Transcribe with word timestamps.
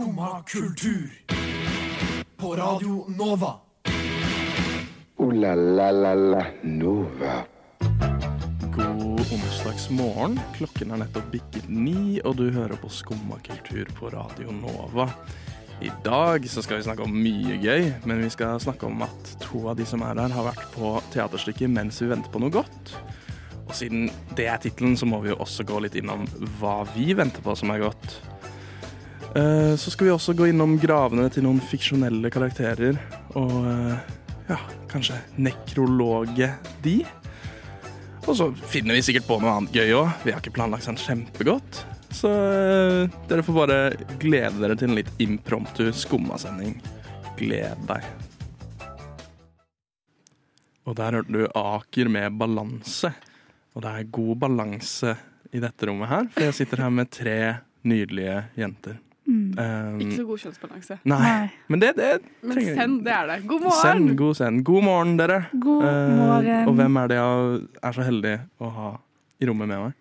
Skumma 0.00 0.42
kultur. 0.46 1.10
På 2.36 2.56
Radio 2.56 3.04
Nova. 3.18 3.54
O-la-la-la-la 5.16 6.46
Nova. 6.62 7.44
God 8.76 9.20
onsdagsmorgen. 9.20 10.40
Klokken 10.56 10.94
er 10.94 11.02
nettopp 11.02 11.28
bikket 11.34 11.68
ni, 11.68 12.16
og 12.24 12.38
du 12.40 12.46
hører 12.48 12.80
på 12.80 12.88
Skumma 12.88 13.36
kultur 13.44 13.92
på 13.98 14.08
Radio 14.14 14.56
Nova. 14.56 15.10
I 15.84 15.92
dag 16.04 16.48
så 16.48 16.64
skal 16.64 16.80
vi 16.80 16.88
snakke 16.88 17.04
om 17.04 17.20
mye 17.20 17.60
gøy, 17.60 17.92
men 18.08 18.24
vi 18.24 18.32
skal 18.32 18.56
snakke 18.56 18.88
om 18.88 19.04
at 19.04 19.36
to 19.44 19.66
av 19.68 19.76
de 19.76 19.84
som 19.84 20.00
er 20.00 20.16
her, 20.16 20.32
har 20.32 20.48
vært 20.48 20.64
på 20.78 20.96
teaterstykket 21.12 21.76
mens 21.76 22.00
vi 22.00 22.08
venter 22.14 22.32
på 22.32 22.40
noe 22.40 22.56
godt. 22.56 22.96
Og 23.68 23.76
siden 23.76 24.08
det 24.32 24.48
er 24.48 24.64
tittelen, 24.64 24.96
så 24.96 25.04
må 25.04 25.20
vi 25.20 25.34
jo 25.34 25.40
også 25.44 25.68
gå 25.68 25.84
litt 25.84 26.00
innom 26.00 26.24
hva 26.56 26.86
vi 26.96 27.12
venter 27.12 27.44
på 27.44 27.52
som 27.52 27.76
er 27.76 27.84
godt. 27.84 28.22
Eh, 29.36 29.76
Så 29.76 29.90
skal 29.90 30.06
vi 30.08 30.12
også 30.12 30.34
gå 30.34 30.48
innom 30.50 30.76
gravene 30.82 31.28
til 31.30 31.44
noen 31.46 31.60
fiksjonelle 31.62 32.30
karakterer, 32.34 32.98
og 33.38 33.52
eh, 33.70 34.16
ja, 34.50 34.58
kanskje 34.90 35.20
nekrologe 35.38 36.50
de. 36.82 36.96
Og 38.26 38.34
så 38.36 38.50
finner 38.70 38.98
vi 38.98 39.04
sikkert 39.06 39.28
på 39.28 39.38
noe 39.40 39.52
annet 39.54 39.74
gøy 39.74 39.94
òg. 39.96 40.10
Vi 40.24 40.34
har 40.34 40.42
ikke 40.42 40.54
planlagt 40.58 40.86
sånn 40.88 40.98
kjempegodt. 41.00 41.84
Så 42.10 42.30
eh, 42.30 43.20
dere 43.30 43.44
får 43.46 43.56
bare 43.60 43.78
glede 44.20 44.58
dere 44.60 44.76
til 44.78 44.90
en 44.90 44.98
litt 44.98 45.12
impromptu 45.22 45.92
skummasending. 45.94 46.74
Gled 47.38 47.86
deg. 47.88 48.04
Og 50.90 50.96
der 50.98 51.20
hørte 51.20 51.32
du 51.32 51.44
Aker 51.54 52.10
med 52.10 52.34
balanse. 52.40 53.12
Og 53.76 53.84
det 53.84 53.92
er 53.94 54.10
god 54.10 54.40
balanse 54.42 55.14
i 55.54 55.62
dette 55.62 55.86
rommet 55.86 56.10
her, 56.10 56.26
for 56.34 56.46
jeg 56.48 56.56
sitter 56.58 56.82
her 56.82 56.90
med 56.94 57.10
tre 57.14 57.38
nydelige 57.86 58.36
jenter. 58.58 58.98
Um, 59.58 60.00
Ikke 60.00 60.16
så 60.20 60.24
god 60.28 60.38
kjønnsbalanse. 60.44 60.98
Nei, 61.10 61.20
Nei. 61.24 61.50
men 61.68 61.80
det, 61.82 61.94
det 61.96 62.10
Men 62.42 62.60
send, 62.62 62.98
det 63.06 63.12
er 63.16 63.26
det. 63.32 63.38
God 63.50 63.60
morgen! 63.66 63.80
Send, 63.82 64.16
god 64.18 64.34
send. 64.38 64.64
God 64.64 64.84
morgen, 64.86 65.16
dere. 65.18 65.40
God 65.52 65.82
morgen. 65.82 66.50
Uh, 66.62 66.68
og 66.68 66.74
hvem 66.78 66.96
er 67.02 67.08
det 67.10 67.16
jeg 67.20 67.64
er 67.82 67.92
så 67.98 68.06
heldig 68.06 68.36
å 68.60 68.70
ha 68.76 68.90
i 69.40 69.48
rommet 69.50 69.68
med 69.72 69.82
meg? 69.88 69.96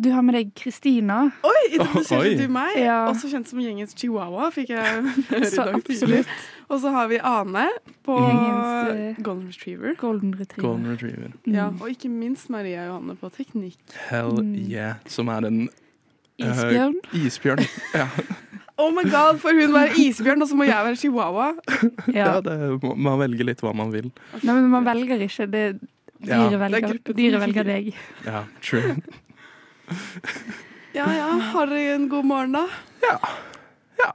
Du 0.00 0.06
har 0.14 0.22
med 0.24 0.32
deg 0.32 0.54
Kristina. 0.56 1.26
Oi, 1.44 1.58
introduserte 1.76 2.22
Oi. 2.24 2.36
du 2.38 2.46
meg? 2.48 2.70
Ja. 2.80 3.02
Også 3.10 3.28
kjent 3.28 3.50
som 3.50 3.58
gjengens 3.60 3.92
chihuahua, 4.00 4.46
fikk 4.54 4.70
jeg 4.72 5.02
høre 5.28 5.42
i 5.44 5.50
dag 5.52 5.76
tidlig. 5.84 6.22
Og 6.72 6.80
så 6.80 6.92
har 6.94 7.10
vi 7.10 7.18
Ane 7.20 7.66
på 8.06 8.16
Gjengens, 8.16 8.94
eh, 8.94 9.20
Golden 9.26 9.50
Retriever. 9.50 9.92
Golden 10.00 10.32
retriever. 10.38 10.64
Golden 10.70 10.88
Retriever. 10.94 11.34
Mm. 11.44 11.52
Ja, 11.58 11.66
og 11.68 11.90
ikke 11.92 12.08
minst 12.08 12.48
Maria 12.48 12.86
Johanne 12.88 13.18
på 13.20 13.28
teknikk. 13.34 13.76
Hell 14.08 14.38
Mm. 14.40 14.54
yeah. 14.70 14.94
Som 15.06 15.28
er 15.28 15.44
en 15.50 15.66
eh, 16.42 16.52
Isbjørn. 16.54 16.94
isbjørn. 17.24 17.64
Ja, 17.94 18.08
Oh 18.80 18.88
my 18.96 19.02
god, 19.12 19.36
får 19.42 19.52
hun 19.60 19.74
være 19.74 19.92
isbjørn, 20.00 20.40
og 20.40 20.48
så 20.48 20.56
må 20.56 20.64
jeg 20.64 20.84
være 20.86 20.96
chihuahua? 20.96 21.50
ja. 22.16 22.30
Ja. 22.30 22.40
det, 22.40 22.54
man 22.96 23.18
velger 23.20 23.44
litt 23.50 23.60
hva 23.60 23.74
man 23.76 23.90
vil. 23.92 24.06
Nei, 24.40 24.54
men 24.54 24.70
man 24.72 24.86
velger 24.88 25.20
ikke. 25.26 25.46
Det, 25.52 25.64
Ja. 26.24 26.36
dyret, 26.36 26.54
er 26.56 26.62
velger, 26.64 26.96
dyre 27.16 27.38
velger 27.40 27.64
deg. 27.68 27.90
Ja, 28.26 28.42
true. 28.64 28.96
Ja 30.94 31.06
ja, 31.14 31.28
har 31.52 31.70
dere 31.70 31.94
en 31.96 32.08
god 32.10 32.26
morgen, 32.28 32.52
da? 32.56 32.64
Ja. 33.04 33.14
ja. 34.00 34.10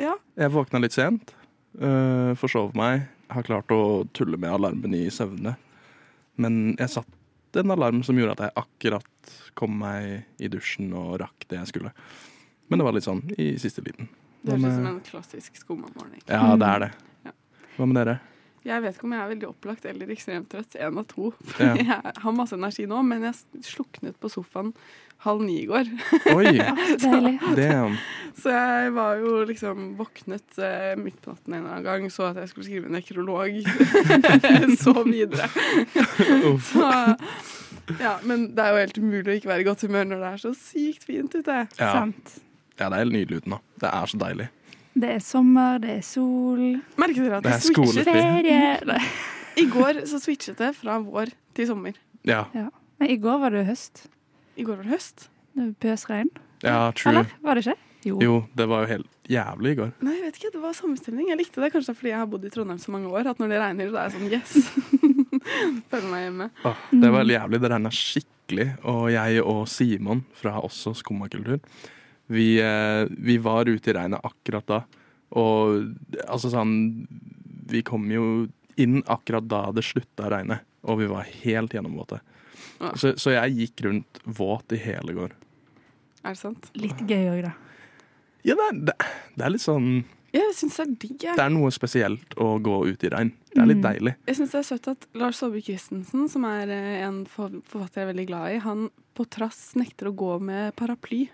Ja. 0.00 0.14
Jeg 0.36 0.52
våkna 0.52 0.80
litt 0.82 0.94
sent. 0.96 1.34
Uh, 1.80 2.32
forsov 2.40 2.74
meg. 2.76 3.06
Har 3.32 3.44
klart 3.46 3.72
å 3.74 4.06
tulle 4.16 4.38
med 4.40 4.52
alarmen 4.54 4.94
i 4.96 5.06
søvne. 5.12 5.56
Men 6.40 6.76
jeg 6.78 6.92
satte 6.94 7.15
en 7.62 7.74
alarm 7.74 8.02
som 8.06 8.18
gjorde 8.18 8.36
at 8.36 8.44
jeg 8.46 8.56
akkurat 8.62 9.34
kom 9.56 9.76
meg 9.80 10.26
i 10.42 10.50
dusjen 10.52 10.92
og 10.96 11.18
rakk 11.22 11.46
det 11.50 11.60
jeg 11.62 11.72
skulle. 11.74 11.92
Men 12.68 12.80
det 12.80 12.86
var 12.86 12.96
litt 12.96 13.06
sånn 13.06 13.22
i 13.38 13.52
siste 13.62 13.84
liten. 13.86 14.10
Det 14.42 14.54
høres 14.54 14.64
ut 14.66 14.78
som 14.78 14.88
en 14.90 15.02
klassisk 15.06 15.58
skumamorgen. 15.58 16.20
Ja, 16.26 16.54
det 16.58 16.72
er 16.72 16.84
det. 16.86 16.90
Hva 17.76 17.86
med 17.88 17.98
dere? 17.98 18.18
Jeg 18.66 18.82
vet 18.82 18.96
ikke 18.96 19.06
om 19.06 19.14
jeg 19.14 19.22
er 19.22 19.30
veldig 19.30 19.48
opplagt 19.48 19.84
eller 19.86 20.10
ekstremt 20.10 20.48
trøtt. 20.52 20.76
En 20.82 21.02
av 21.02 21.08
to. 21.10 21.32
Ja. 21.62 21.72
Jeg 21.76 22.14
har 22.22 22.34
masse 22.36 22.56
energi 22.56 22.86
nå, 22.88 23.00
men 23.06 23.24
jeg 23.26 23.64
sluknet 23.64 24.16
på 24.20 24.30
sofaen 24.32 24.72
halv 25.24 25.42
ni 25.46 25.60
i 25.62 25.66
går. 25.68 25.88
Oi! 26.36 26.52
så, 27.00 27.12
Damn. 27.56 27.96
Så 28.36 28.52
jeg 28.52 28.90
var 28.96 29.22
jo 29.22 29.38
liksom 29.48 29.94
våknet 29.98 30.58
eh, 30.60 30.92
midt 31.00 31.22
på 31.24 31.32
natten 31.32 31.54
en 31.56 31.62
eller 31.62 31.76
annen 31.78 31.86
gang, 31.86 32.10
så 32.12 32.28
at 32.30 32.42
jeg 32.42 32.52
skulle 32.52 32.66
skrive 32.68 32.92
nekrolog. 32.92 33.56
så 34.84 34.94
videre. 35.06 35.48
Så, 36.68 36.90
ja, 38.02 38.16
men 38.26 38.50
det 38.56 38.66
er 38.66 38.74
jo 38.74 38.82
helt 38.84 39.00
umulig 39.00 39.32
å 39.32 39.38
ikke 39.40 39.52
være 39.54 39.64
i 39.64 39.68
godt 39.70 39.86
humør 39.86 40.10
når 40.12 40.22
det 40.22 40.30
er 40.34 40.44
så 40.44 40.54
sykt 40.58 41.08
fint 41.08 41.38
ute. 41.38 41.62
Ja. 41.80 41.94
Ja, 42.76 42.90
det 42.90 42.92
er 42.92 43.02
helt 43.06 43.16
nydelig 43.16 43.40
ute 43.40 43.56
nå. 43.56 43.62
Det 43.80 43.88
er 43.88 44.10
så 44.10 44.20
deilig. 44.20 44.50
Det 44.96 45.10
er 45.12 45.20
sommer, 45.20 45.78
det 45.82 45.90
er 45.98 46.04
sol. 46.06 46.60
Merker 46.96 47.26
dere 47.26 47.38
at 47.38 47.44
Det 47.44 47.52
det 47.52 47.56
er 47.56 47.64
skole- 47.68 48.04
Ferie! 48.06 49.00
I 49.62 49.64
går 49.72 50.02
så 50.08 50.18
switchet 50.20 50.56
det 50.60 50.70
fra 50.76 50.98
vår 51.04 51.30
til 51.56 51.66
sommer. 51.68 51.96
Ja, 52.28 52.44
Men 52.98 53.10
I 53.12 53.16
går 53.20 53.38
var 53.40 53.50
det 53.54 53.66
høst. 53.68 54.06
I 54.56 54.64
går 54.64 54.76
var 54.80 54.84
det 54.88 54.92
høst. 54.96 55.28
Det 55.56 55.62
var 55.66 55.74
Pøsregn. 55.84 56.30
ja 56.64 56.78
true. 56.96 57.12
Eller? 57.12 57.26
Var 57.44 57.54
det 57.54 57.66
ikke? 57.66 57.76
Jo. 58.06 58.18
Jo, 58.22 58.34
det 58.54 58.66
var 58.70 58.84
jo 58.84 58.90
helt 58.92 59.06
jævlig 59.28 59.70
i 59.72 59.78
går. 59.80 59.92
Nei, 60.06 60.14
jeg 60.14 60.24
vet 60.28 60.36
ikke, 60.40 60.50
det 60.54 60.60
var 60.62 60.72
samme 60.78 60.96
stemning. 61.00 61.28
Jeg 61.32 61.38
likte 61.40 61.60
det 61.64 61.72
kanskje 61.74 61.94
fordi 61.96 62.12
jeg 62.12 62.18
har 62.20 62.28
bodd 62.30 62.44
i 62.46 62.50
Trondheim 62.54 62.78
så 62.78 62.92
mange 62.94 63.08
år, 63.10 63.26
at 63.32 63.40
når 63.42 63.48
det 63.50 63.58
regner, 63.60 63.90
så 63.90 63.96
er 63.98 64.04
jeg 64.06 64.14
sånn 64.16 64.30
yes. 64.36 64.52
Føler 65.90 66.08
meg 66.12 66.22
hjemme. 66.26 66.46
Åh, 66.68 66.84
det 67.02 67.10
var 67.16 67.24
jævlig. 67.32 67.60
Det 67.64 67.70
regna 67.72 67.90
skikkelig. 67.92 68.68
Og 68.86 69.08
jeg 69.12 69.42
og 69.42 69.64
Simon 69.68 70.22
fra 70.38 70.54
også 70.62 70.92
Skummakultur, 71.00 71.58
vi, 72.32 72.56
eh, 72.60 73.06
vi 73.10 73.36
var 73.42 73.68
ute 73.70 73.90
i 73.90 73.96
regnet 73.96 74.24
akkurat 74.26 74.66
da. 74.66 74.80
Og 75.36 75.92
altså 76.28 76.50
sånn 76.52 77.06
Vi 77.66 77.80
kom 77.82 78.04
jo 78.12 78.46
inn 78.78 79.00
akkurat 79.10 79.46
da 79.50 79.64
det 79.74 79.82
slutta 79.82 80.28
å 80.28 80.30
regne, 80.30 80.60
og 80.86 81.00
vi 81.00 81.06
var 81.10 81.24
helt 81.42 81.72
gjennomvåte. 81.74 82.20
Ja. 82.78 82.92
Så, 82.94 83.14
så 83.18 83.32
jeg 83.34 83.56
gikk 83.56 83.82
rundt 83.88 84.20
våt 84.24 84.70
i 84.76 84.78
hele 84.78 85.14
går. 85.16 85.32
Er 86.22 86.34
det 86.36 86.38
sant? 86.38 86.68
Litt 86.78 87.00
gøy 87.08 87.24
òg, 87.32 87.40
da. 87.48 87.54
Ja, 88.46 88.54
det 88.54 88.66
er, 88.68 88.78
det, 88.92 88.94
det 89.34 89.44
er 89.48 89.50
litt 89.56 89.64
sånn 89.64 89.88
Jeg 90.36 90.52
synes 90.54 90.76
det 90.76 90.84
er 90.84 90.92
digg, 91.02 91.16
jeg. 91.24 91.34
Det 91.40 91.44
er 91.46 91.50
noe 91.56 91.70
spesielt 91.74 92.36
å 92.38 92.52
gå 92.62 92.76
ut 92.92 93.04
i 93.08 93.10
regn. 93.10 93.32
Det 93.50 93.62
er 93.64 93.70
litt 93.72 93.80
Mm. 93.80 93.86
deilig. 93.88 94.14
Jeg 94.28 94.36
syns 94.38 94.52
det 94.52 94.58
er 94.60 94.66
søtt 94.68 94.88
at 94.92 95.06
Lars 95.16 95.38
Saabye 95.40 95.64
Christensen, 95.64 96.28
som 96.30 96.44
er 96.44 96.68
eh, 96.70 97.00
en 97.08 97.22
forfatter 97.26 98.02
jeg 98.02 98.04
er 98.06 98.12
veldig 98.12 98.26
glad 98.28 98.52
i, 98.54 98.58
han 98.62 98.90
på 99.16 99.24
trass 99.32 99.72
nekter 99.80 100.10
å 100.12 100.14
gå 100.14 100.34
med 100.44 100.76
paraply. 100.76 101.24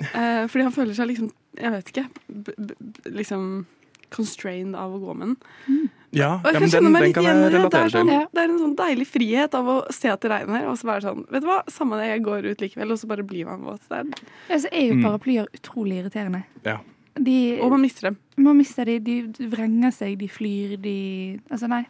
Eh, 0.00 0.46
fordi 0.50 0.62
han 0.66 0.72
føler 0.74 0.94
seg 0.98 1.08
liksom, 1.08 1.30
jeg 1.56 1.72
vet 1.72 1.92
ikke, 1.92 2.06
b 2.28 2.52
b 2.58 2.74
liksom 3.16 3.66
constrained 4.12 4.76
av 4.78 4.92
å 4.94 4.98
gå 5.02 5.14
med 5.18 5.32
den. 5.32 5.86
Ja, 6.16 6.36
Og 6.38 6.46
jeg 6.46 6.54
ja 6.54 6.60
kan 6.60 6.60
men 6.62 6.70
kjenne 6.70 6.82
den, 6.86 6.92
meg 6.92 7.00
den 7.02 7.08
litt 7.08 7.14
kan 7.16 7.24
igjen 7.24 7.38
i 7.38 7.48
det. 7.50 7.62
Det 7.72 7.80
er, 7.80 7.88
sånn. 7.92 8.10
Ja. 8.12 8.20
det 8.32 8.42
er 8.44 8.50
en 8.52 8.60
sånn 8.62 8.76
deilig 8.78 9.06
frihet 9.10 9.56
av 9.58 9.66
å 9.72 9.76
se 9.92 10.08
at 10.12 10.20
det 10.22 10.30
regner, 10.30 10.66
og 10.70 10.76
så 10.78 10.86
være 10.88 11.02
sånn 11.08 11.24
Vet 11.32 11.42
du 11.42 11.48
hva, 11.50 11.56
samme 11.72 11.98
det, 12.00 12.06
jeg 12.12 12.22
går 12.28 12.46
ut 12.52 12.62
likevel, 12.64 12.92
og 12.94 13.00
så 13.02 13.08
bare 13.10 13.24
blir 13.26 13.48
man 13.48 13.64
våt. 13.66 13.82
Det 13.90 13.98
er, 13.98 14.28
Ja, 14.52 14.58
så 14.62 14.68
er 14.70 14.86
jo 14.86 14.94
Mm. 14.94 15.02
paraplyer 15.08 15.48
utrolig 15.58 15.98
irriterende. 16.04 16.44
Ja. 16.64 16.78
De, 17.18 17.58
og 17.64 17.70
man 17.72 17.80
mister 17.80 18.10
dem. 18.10 18.16
man 18.36 18.56
mister 18.56 18.84
de, 18.84 18.98
de 19.00 19.48
vrenger 19.48 19.90
seg, 19.92 20.18
de 20.18 20.28
flyr, 20.28 20.76
de 20.80 21.40
Altså, 21.50 21.66
nei. 21.68 21.86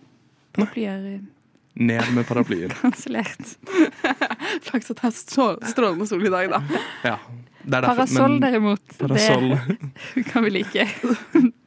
Paraplyer 0.54 1.04
er 1.14 1.20
Ned 1.76 2.12
med 2.14 2.26
paraplyer. 2.26 2.68
kansellert. 2.80 3.56
Flaks 4.66 4.90
at 4.90 5.02
det 5.02 5.10
er 5.10 5.16
så 5.16 5.48
strålende 5.68 6.06
sol 6.08 6.24
i 6.24 6.32
dag, 6.32 6.48
da. 6.54 6.62
Ja. 7.04 7.18
Det 7.66 7.74
er 7.74 7.82
derfor, 7.82 7.98
Parasoll, 7.98 8.30
men 8.30 8.42
derimot, 8.44 8.92
Parasoll, 8.98 9.48
det 10.14 10.22
kan 10.30 10.44
vi 10.44 10.50
like. 10.54 10.84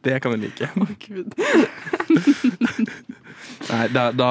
det 0.07 0.19
kan 0.23 0.31
vi 0.31 0.37
like. 0.45 0.69
Å, 0.79 0.87
gud. 1.03 1.35
Nei, 3.67 3.81
da, 3.91 4.05
da 4.15 4.29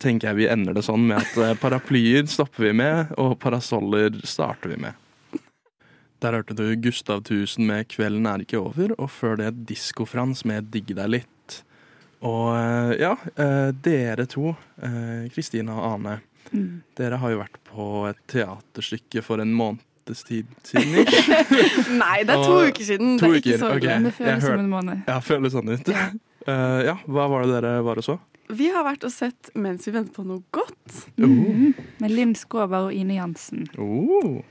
tenker 0.00 0.30
jeg 0.30 0.38
vi 0.40 0.48
ender 0.48 0.78
det 0.78 0.86
sånn 0.86 1.04
med 1.10 1.20
at 1.20 1.36
eh, 1.36 1.52
paraplyer 1.60 2.24
stopper 2.32 2.70
vi 2.70 2.72
med, 2.80 3.12
og 3.20 3.36
parasoller 3.44 4.16
starter 4.24 4.72
vi 4.72 4.80
med. 4.88 4.96
Der 6.24 6.32
hørte 6.32 6.56
du 6.56 6.64
Gustav 6.80 7.20
Tusen 7.28 7.68
med 7.68 7.92
'Kvelden 7.92 8.24
er 8.32 8.42
ikke 8.42 8.64
over', 8.64 8.96
og 8.96 9.12
før 9.12 9.36
det 9.36 9.52
Disko-Frans 9.68 10.46
med 10.48 10.72
'Digg 10.72 10.96
deg 10.96 11.12
litt'. 11.12 11.35
Og 12.26 12.48
eh, 12.58 12.92
ja, 13.02 13.12
eh, 13.38 13.70
dere 13.86 14.26
to, 14.30 14.54
eh, 14.82 15.26
Kristina 15.34 15.78
og 15.78 15.92
Ane, 15.94 16.18
Mm. 16.54 16.76
dere 16.94 17.16
har 17.18 17.32
jo 17.32 17.38
vært 17.40 17.56
på 17.66 17.84
et 18.08 18.18
teaterstykke 18.30 19.18
for 19.26 19.40
en 19.42 19.50
måneds 19.52 20.20
tid 20.28 20.46
siden. 20.62 21.02
Nei, 21.98 22.20
det 22.22 22.36
er 22.36 22.44
to 22.44 22.52
Og- 22.60 22.68
uker 22.70 22.86
siden. 22.86 23.16
to 23.18 23.26
det 23.26 23.32
er 23.32 23.40
ikke 23.40 23.56
uker, 23.56 23.58
så 23.64 23.70
okay. 23.74 23.88
Men 23.96 24.04
det 24.06 24.12
føles 24.14 24.30
føles 24.30 24.46
som 24.46 24.60
en 24.62 24.70
måned. 24.70 25.02
Ja, 25.10 25.16
føles 25.26 25.52
sånn 25.56 25.72
ut. 25.74 25.88
Ja. 25.92 26.06
Eh, 26.46 26.80
ja, 26.86 26.92
hva 27.10 27.24
var 27.26 27.42
det 27.42 27.56
dere 27.56 27.80
var 27.82 27.98
og 27.98 28.04
så? 28.06 28.14
Vi 28.54 28.68
har 28.70 28.84
vært 28.86 29.02
og 29.02 29.10
sett 29.10 29.48
Mens 29.58 29.82
vi 29.88 29.90
venter 29.96 30.12
på 30.14 30.22
noe 30.24 30.44
godt. 30.54 31.08
Mm. 31.18 31.72
Med 31.98 32.12
Linn 32.14 32.36
Skåber 32.38 32.86
og 32.86 32.92
Ine 32.94 33.16
Jansen 33.16 33.64
Oh. 33.82 34.44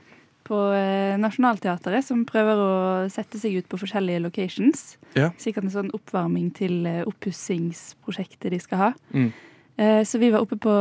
På 0.46 0.60
eh, 0.76 1.16
Nationaltheatret, 1.20 2.06
som 2.06 2.22
prøver 2.28 2.60
å 2.62 2.70
sette 3.12 3.40
seg 3.42 3.58
ut 3.58 3.68
på 3.70 3.80
forskjellige 3.82 4.22
locations. 4.24 4.84
Ja. 5.18 5.32
Sikkert 5.42 5.66
en 5.66 5.74
sånn 5.74 5.92
oppvarming 5.96 6.52
til 6.56 6.86
eh, 6.88 7.02
oppussingsprosjektet 7.08 8.54
de 8.54 8.60
skal 8.62 8.82
ha. 8.84 8.90
Mm. 9.12 9.32
Eh, 9.76 10.02
så 10.08 10.20
vi 10.22 10.30
var 10.32 10.44
oppe 10.46 10.56
på 10.56 10.76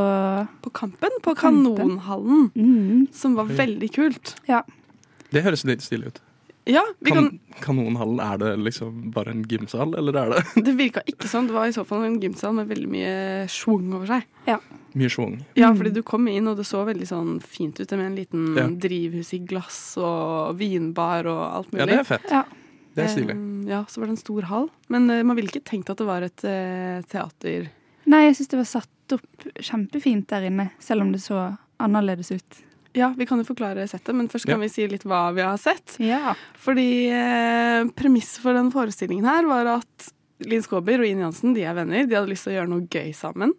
På 0.63 0.71
Kampen, 0.71 1.17
på 1.25 1.35
Kampen. 1.35 1.75
Kanonhallen, 1.75 2.49
mm, 2.55 3.07
som 3.13 3.35
var 3.35 3.49
veldig 3.51 3.91
kult. 3.95 4.35
Ja. 4.47 4.61
Det 5.33 5.43
høres 5.43 5.65
litt 5.67 5.83
stilig 5.83 6.13
ut. 6.13 6.21
Ja, 6.65 6.81
vi 6.99 7.11
kan, 7.13 7.27
Kan, 7.59 7.61
kanonhallen, 7.61 8.19
er 8.23 8.39
det 8.41 8.53
liksom 8.57 9.11
bare 9.13 9.35
en 9.35 9.43
gymsal, 9.45 9.93
eller 9.99 10.17
er 10.17 10.31
det 10.33 10.63
det 10.65 10.73
virka 10.79 11.03
ikke 11.05 11.29
sånn. 11.29 11.49
Det 11.49 11.53
var 11.53 11.69
i 11.69 11.75
så 11.75 11.83
fall 11.85 12.07
en 12.07 12.17
gymsal 12.21 12.55
med 12.57 12.71
veldig 12.71 12.89
mye 12.89 13.13
schwung 13.53 13.91
over 13.93 14.09
seg. 14.15 14.25
Mye 14.95 15.09
schwung? 15.11 15.37
Ja, 15.55 15.69
Mm. 15.71 15.77
fordi 15.77 15.93
du 15.93 16.01
kom 16.03 16.27
inn, 16.27 16.47
og 16.47 16.57
det 16.57 16.65
så 16.65 16.85
veldig 16.87 17.07
sånn 17.07 17.41
fint 17.43 17.79
ut 17.79 17.91
med 17.91 18.05
en 18.05 18.15
liten 18.15 18.55
Ja. 18.57 18.67
drivhus 18.67 19.33
i 19.33 19.39
glass 19.45 19.97
og 19.97 20.55
vinbar 20.57 21.25
og 21.27 21.41
alt 21.55 21.71
mulig. 21.71 21.79
Ja, 21.79 21.85
det 21.85 21.99
er 21.99 22.03
fett. 22.03 22.29
Ja. 22.31 22.43
Det 22.95 23.03
er 23.03 23.07
stilig. 23.11 23.67
Ja, 23.67 23.83
så 23.85 23.97
var 23.99 24.05
det 24.07 24.11
en 24.11 24.17
stor 24.23 24.41
hall. 24.43 24.69
Men 24.87 25.09
eh, 25.09 25.21
man 25.23 25.35
ville 25.35 25.49
ikke 25.49 25.63
tenkt 25.65 25.89
at 25.89 25.97
det 25.97 26.05
var 26.07 26.21
et 26.23 26.43
eh, 26.45 27.01
teater. 27.11 27.67
Nei, 28.07 28.21
jeg 28.27 28.35
syns 28.37 28.47
det 28.47 28.57
var 28.61 28.69
satt 28.81 29.13
opp 29.13 29.49
kjempefint 29.59 30.27
der 30.27 30.47
inne, 30.47 30.71
selv 30.79 31.01
om 31.01 31.11
det 31.11 31.19
så 31.21 31.57
annerledes 31.79 32.31
ut. 32.31 32.61
Ja, 32.95 33.09
vi 33.17 33.25
kan 33.25 33.37
jo 33.37 33.43
forklare 33.43 33.83
settet, 33.89 34.15
men 34.15 34.29
først 34.29 34.45
kan 34.45 34.55
Ja. 34.55 34.63
vi 34.63 34.69
si 34.69 34.87
litt 34.87 35.03
hva 35.03 35.33
vi 35.35 35.41
har 35.41 35.57
sett. 35.57 35.97
Ja. 35.99 36.33
Fordi 36.55 37.09
eh, 37.11 37.83
premisset 37.91 38.39
for 38.39 38.53
den 38.53 38.71
forestillingen 38.71 39.25
her 39.25 39.43
var 39.45 39.65
at 39.81 40.11
Linn 40.39 40.61
Skåber 40.63 40.99
og 40.99 41.05
Ine 41.05 41.19
Jansen 41.25 41.53
de 41.53 41.63
er 41.63 41.73
venner. 41.75 42.07
De 42.07 42.15
hadde 42.15 42.29
lyst 42.29 42.43
til 42.45 42.53
å 42.53 42.61
gjøre 42.61 42.69
noe 42.69 42.87
gøy 42.87 43.11
sammen. 43.13 43.51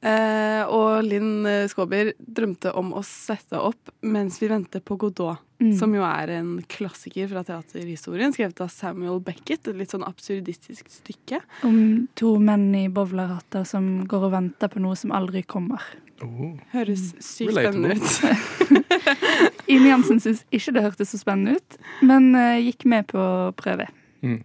Eh, 0.00 0.62
og 0.70 1.02
Linn 1.02 1.46
eh, 1.48 1.64
Skåber 1.66 2.12
drømte 2.22 2.70
om 2.78 2.92
å 2.94 3.02
sette 3.02 3.58
opp 3.58 3.90
'Mens 4.02 4.38
vi 4.38 4.46
venter 4.48 4.80
på 4.80 4.96
Godot', 4.96 5.38
Mm. 5.60 5.72
som 5.76 5.92
jo 5.92 6.02
er 6.06 6.30
en 6.30 6.62
klassiker 6.70 7.26
fra 7.28 7.42
teaterhistorien, 7.42 8.30
skrevet 8.32 8.60
av 8.60 8.68
Samuel 8.70 9.18
Beckett. 9.18 9.66
Et 9.66 9.74
litt 9.74 9.90
sånn 9.90 10.06
absurdistisk 10.06 10.86
stykke. 10.86 11.40
Om 11.64 12.06
to 12.14 12.38
menn 12.38 12.72
i 12.76 12.86
bowlerhatter 12.86 13.66
som 13.66 14.06
går 14.06 14.22
og 14.28 14.30
venter 14.36 14.68
på 14.68 14.78
noe 14.78 14.94
som 14.94 15.10
aldri 15.10 15.42
kommer. 15.42 15.82
Oh. 16.22 16.54
Høres 16.72 17.12
sykt 17.18 17.56
Relatable. 17.56 17.96
spennende 17.98 18.84
ut. 18.86 19.58
Ine 19.68 19.88
Jansen 19.90 20.20
syntes 20.22 20.44
ikke 20.54 20.72
det 20.74 20.82
hørtes 20.86 21.10
så 21.10 21.18
spennende 21.18 21.56
ut, 21.58 21.76
men 22.06 22.34
eh, 22.38 22.60
gikk 22.70 22.86
med 22.86 23.08
på 23.10 23.18
å 23.18 23.52
prøve. 23.58 23.88
Mm. 24.22 24.44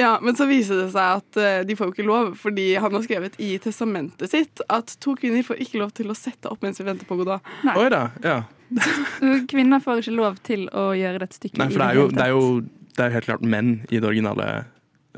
Ja, 0.00 0.18
Men 0.22 0.36
så 0.36 0.46
viser 0.50 0.80
det 0.82 0.88
seg 0.94 1.20
at 1.20 1.38
eh, 1.38 1.60
de 1.66 1.76
får 1.78 1.90
jo 1.90 1.94
ikke 1.94 2.06
lov, 2.08 2.32
fordi 2.40 2.72
han 2.82 2.96
har 2.96 3.04
skrevet 3.04 3.38
i 3.42 3.52
testamentet 3.62 4.32
sitt 4.32 4.62
at 4.72 4.96
to 5.02 5.14
kvinner 5.18 5.46
får 5.46 5.60
ikke 5.62 5.78
lov 5.82 5.94
til 5.94 6.10
å 6.10 6.16
sette 6.18 6.50
opp 6.50 6.64
mens 6.66 6.80
vi 6.82 6.88
venter 6.88 7.06
på 7.08 7.18
Godot. 7.20 7.44
Nei. 7.66 7.76
Oi 7.78 7.88
da. 7.94 8.08
Ja. 8.24 8.38
Kvinner 9.50 9.82
får 9.84 10.02
ikke 10.02 10.16
lov 10.16 10.40
til 10.46 10.66
å 10.74 10.88
gjøre 10.98 11.22
dette 11.22 11.38
stykket. 11.38 11.60
Nei, 11.62 11.70
for 11.70 11.84
det 11.84 11.90
er 11.92 12.00
jo, 12.00 12.08
det 12.10 12.24
er 12.24 12.34
jo 12.34 12.46
det 12.94 13.02
er 13.02 13.10
jo 13.10 13.18
helt 13.18 13.28
klart 13.28 13.46
menn 13.46 13.70
i 13.90 13.98
det 13.98 14.06
originale 14.06 14.48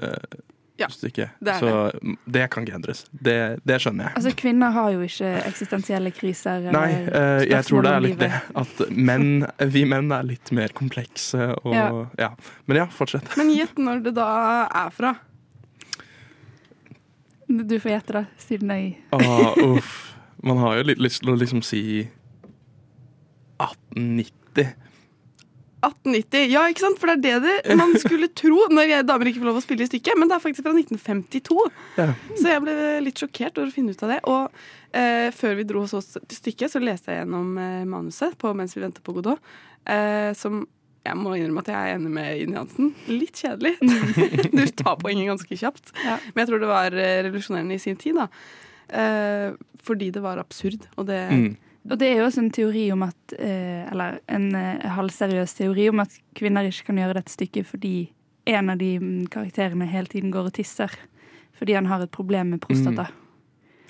eh, 0.01 0.37
Ja, 0.77 0.89
stykket. 0.93 1.31
det 1.41 1.55
er 1.55 1.63
så 1.63 1.69
det. 1.89 2.17
det 2.35 2.43
kan 2.53 2.67
ikke 2.67 2.77
endres. 2.77 3.05
Det, 3.11 3.37
det 3.65 3.79
skjønner 3.81 4.11
jeg. 4.11 4.17
Altså, 4.19 4.33
Kvinner 4.37 4.75
har 4.75 4.91
jo 4.93 5.07
ikke 5.07 5.31
eksistensielle 5.47 6.13
kriser. 6.13 6.67
Nei, 6.75 6.89
eller 6.93 7.17
eh, 7.41 7.45
jeg 7.49 7.69
tror 7.71 7.87
det 7.87 7.93
er 7.95 8.05
litt 8.05 8.19
det. 8.21 8.33
At 8.61 8.83
menn, 8.93 9.47
vi 9.73 9.87
menn 9.89 10.13
er 10.13 10.27
litt 10.29 10.53
mer 10.57 10.75
komplekse 10.77 11.49
og 11.63 11.73
ja. 11.77 11.89
Ja. 12.21 12.31
Men 12.69 12.83
ja, 12.83 12.87
fortsett. 12.93 13.33
Men 13.41 13.55
gjett 13.55 13.81
når 13.81 14.05
det 14.05 14.13
da 14.19 14.29
er 14.69 14.93
fra. 14.93 15.15
Du 17.47 17.77
får 17.81 17.93
gjette, 17.95 18.13
da, 18.13 18.25
siden 18.43 18.73
jeg 18.75 18.97
ah, 19.17 19.55
uff. 19.71 20.13
Man 20.45 20.59
har 20.61 20.81
jo 20.81 20.89
litt 20.91 21.01
lyst 21.01 21.23
til 21.23 21.33
å 21.33 21.39
liksom 21.39 21.63
si 21.65 21.83
1890. 23.63 24.75
1890. 25.89 26.47
Ja, 26.53 26.65
ikke 26.71 26.85
sant? 26.85 26.99
For 27.01 27.11
det 27.11 27.33
er 27.33 27.43
det 27.45 27.57
det 27.67 27.77
man 27.79 27.95
skulle 28.03 28.29
tro 28.35 28.67
når 28.73 28.91
jeg, 28.91 29.07
damer 29.09 29.31
ikke 29.31 29.43
får 29.43 29.51
lov 29.51 29.61
å 29.61 29.65
spille 29.65 29.87
i 29.87 29.91
stykket. 29.91 30.19
Men 30.21 30.31
det 30.31 30.37
er 30.39 30.45
faktisk 30.45 30.67
fra 30.67 30.75
1952. 30.77 31.59
Ja. 31.99 32.09
Så 32.35 32.47
jeg 32.53 32.65
ble 32.67 32.77
litt 33.07 33.23
sjokkert 33.23 33.61
over 33.61 33.71
å 33.71 33.75
finne 33.77 33.95
ut 33.97 34.05
av 34.07 34.15
det. 34.15 34.21
Og 34.31 34.97
eh, 34.97 35.29
før 35.37 35.59
vi 35.61 35.67
dro 35.69 35.85
oss 35.87 35.97
til 36.17 36.39
stykket, 36.41 36.73
så 36.75 36.83
leste 36.83 37.13
jeg 37.15 37.23
gjennom 37.25 37.53
eh, 37.63 37.85
manuset 37.89 38.37
på 38.41 38.55
Mens 38.59 38.77
vi 38.77 38.85
venter 38.85 39.05
på 39.07 39.15
Godot. 39.19 39.53
Eh, 39.87 40.33
som 40.39 40.65
jeg 41.07 41.19
må 41.21 41.37
innrømme 41.39 41.63
at 41.63 41.69
jeg 41.71 41.79
er 41.79 41.97
enig 42.01 42.11
med 42.17 42.41
Ine 42.43 42.57
Jansen. 42.59 42.89
Litt 43.07 43.39
kjedelig. 43.39 43.77
du 44.59 44.65
tar 44.75 44.97
poenget 44.99 45.29
ganske 45.31 45.59
kjapt. 45.61 45.93
Ja. 46.03 46.17
Men 46.33 46.43
jeg 46.43 46.51
tror 46.51 46.65
det 46.65 46.71
var 46.73 46.97
eh, 46.99 47.21
revolusjonerende 47.29 47.77
i 47.79 47.83
sin 47.83 48.01
tid, 48.01 48.19
da. 48.19 48.27
Eh, 48.91 49.55
fordi 49.87 50.11
det 50.15 50.23
var 50.25 50.43
absurd. 50.43 50.89
Og 50.99 51.07
det 51.11 51.21
Mm. 51.31 51.55
Og 51.91 51.99
det 52.01 52.09
er 52.11 52.17
jo 52.21 52.25
også 52.27 52.43
en 52.43 52.51
teori 52.51 52.85
om 52.93 53.03
at 53.07 53.35
eh, 53.39 53.85
Eller 53.93 54.19
en 54.33 54.49
eh, 54.59 54.87
halvseriøs 54.97 55.53
teori 55.55 55.89
om 55.93 56.01
at 56.03 56.17
kvinner 56.35 56.67
ikke 56.67 56.89
kan 56.91 56.99
gjøre 56.99 57.15
dette 57.21 57.31
stykket 57.35 57.67
fordi 57.69 57.93
en 58.47 58.71
av 58.71 58.79
de 58.79 58.93
mm, 59.03 59.27
karakterene 59.31 59.87
hele 59.91 60.07
tiden 60.07 60.31
går 60.31 60.49
og 60.51 60.55
tisser. 60.55 60.91
Fordi 61.59 61.75
han 61.75 61.87
har 61.91 62.03
et 62.05 62.11
problem 62.15 62.53
med 62.55 62.61
prostata. 62.63 63.09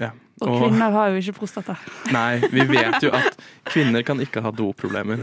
Ja. 0.00 0.10
Og 0.40 0.48
Og- 0.48 0.62
kvinner 0.62 0.90
har 0.92 1.08
jo 1.12 1.16
ikke 1.20 1.34
prostata. 1.40 1.76
Nei, 2.12 2.38
vi 2.52 2.64
vet 2.68 3.02
jo 3.04 3.10
at 3.16 3.36
kvinner 3.68 4.02
kan 4.02 4.20
ikke 4.20 4.40
ha 4.44 4.50
doproblemer. 4.52 5.20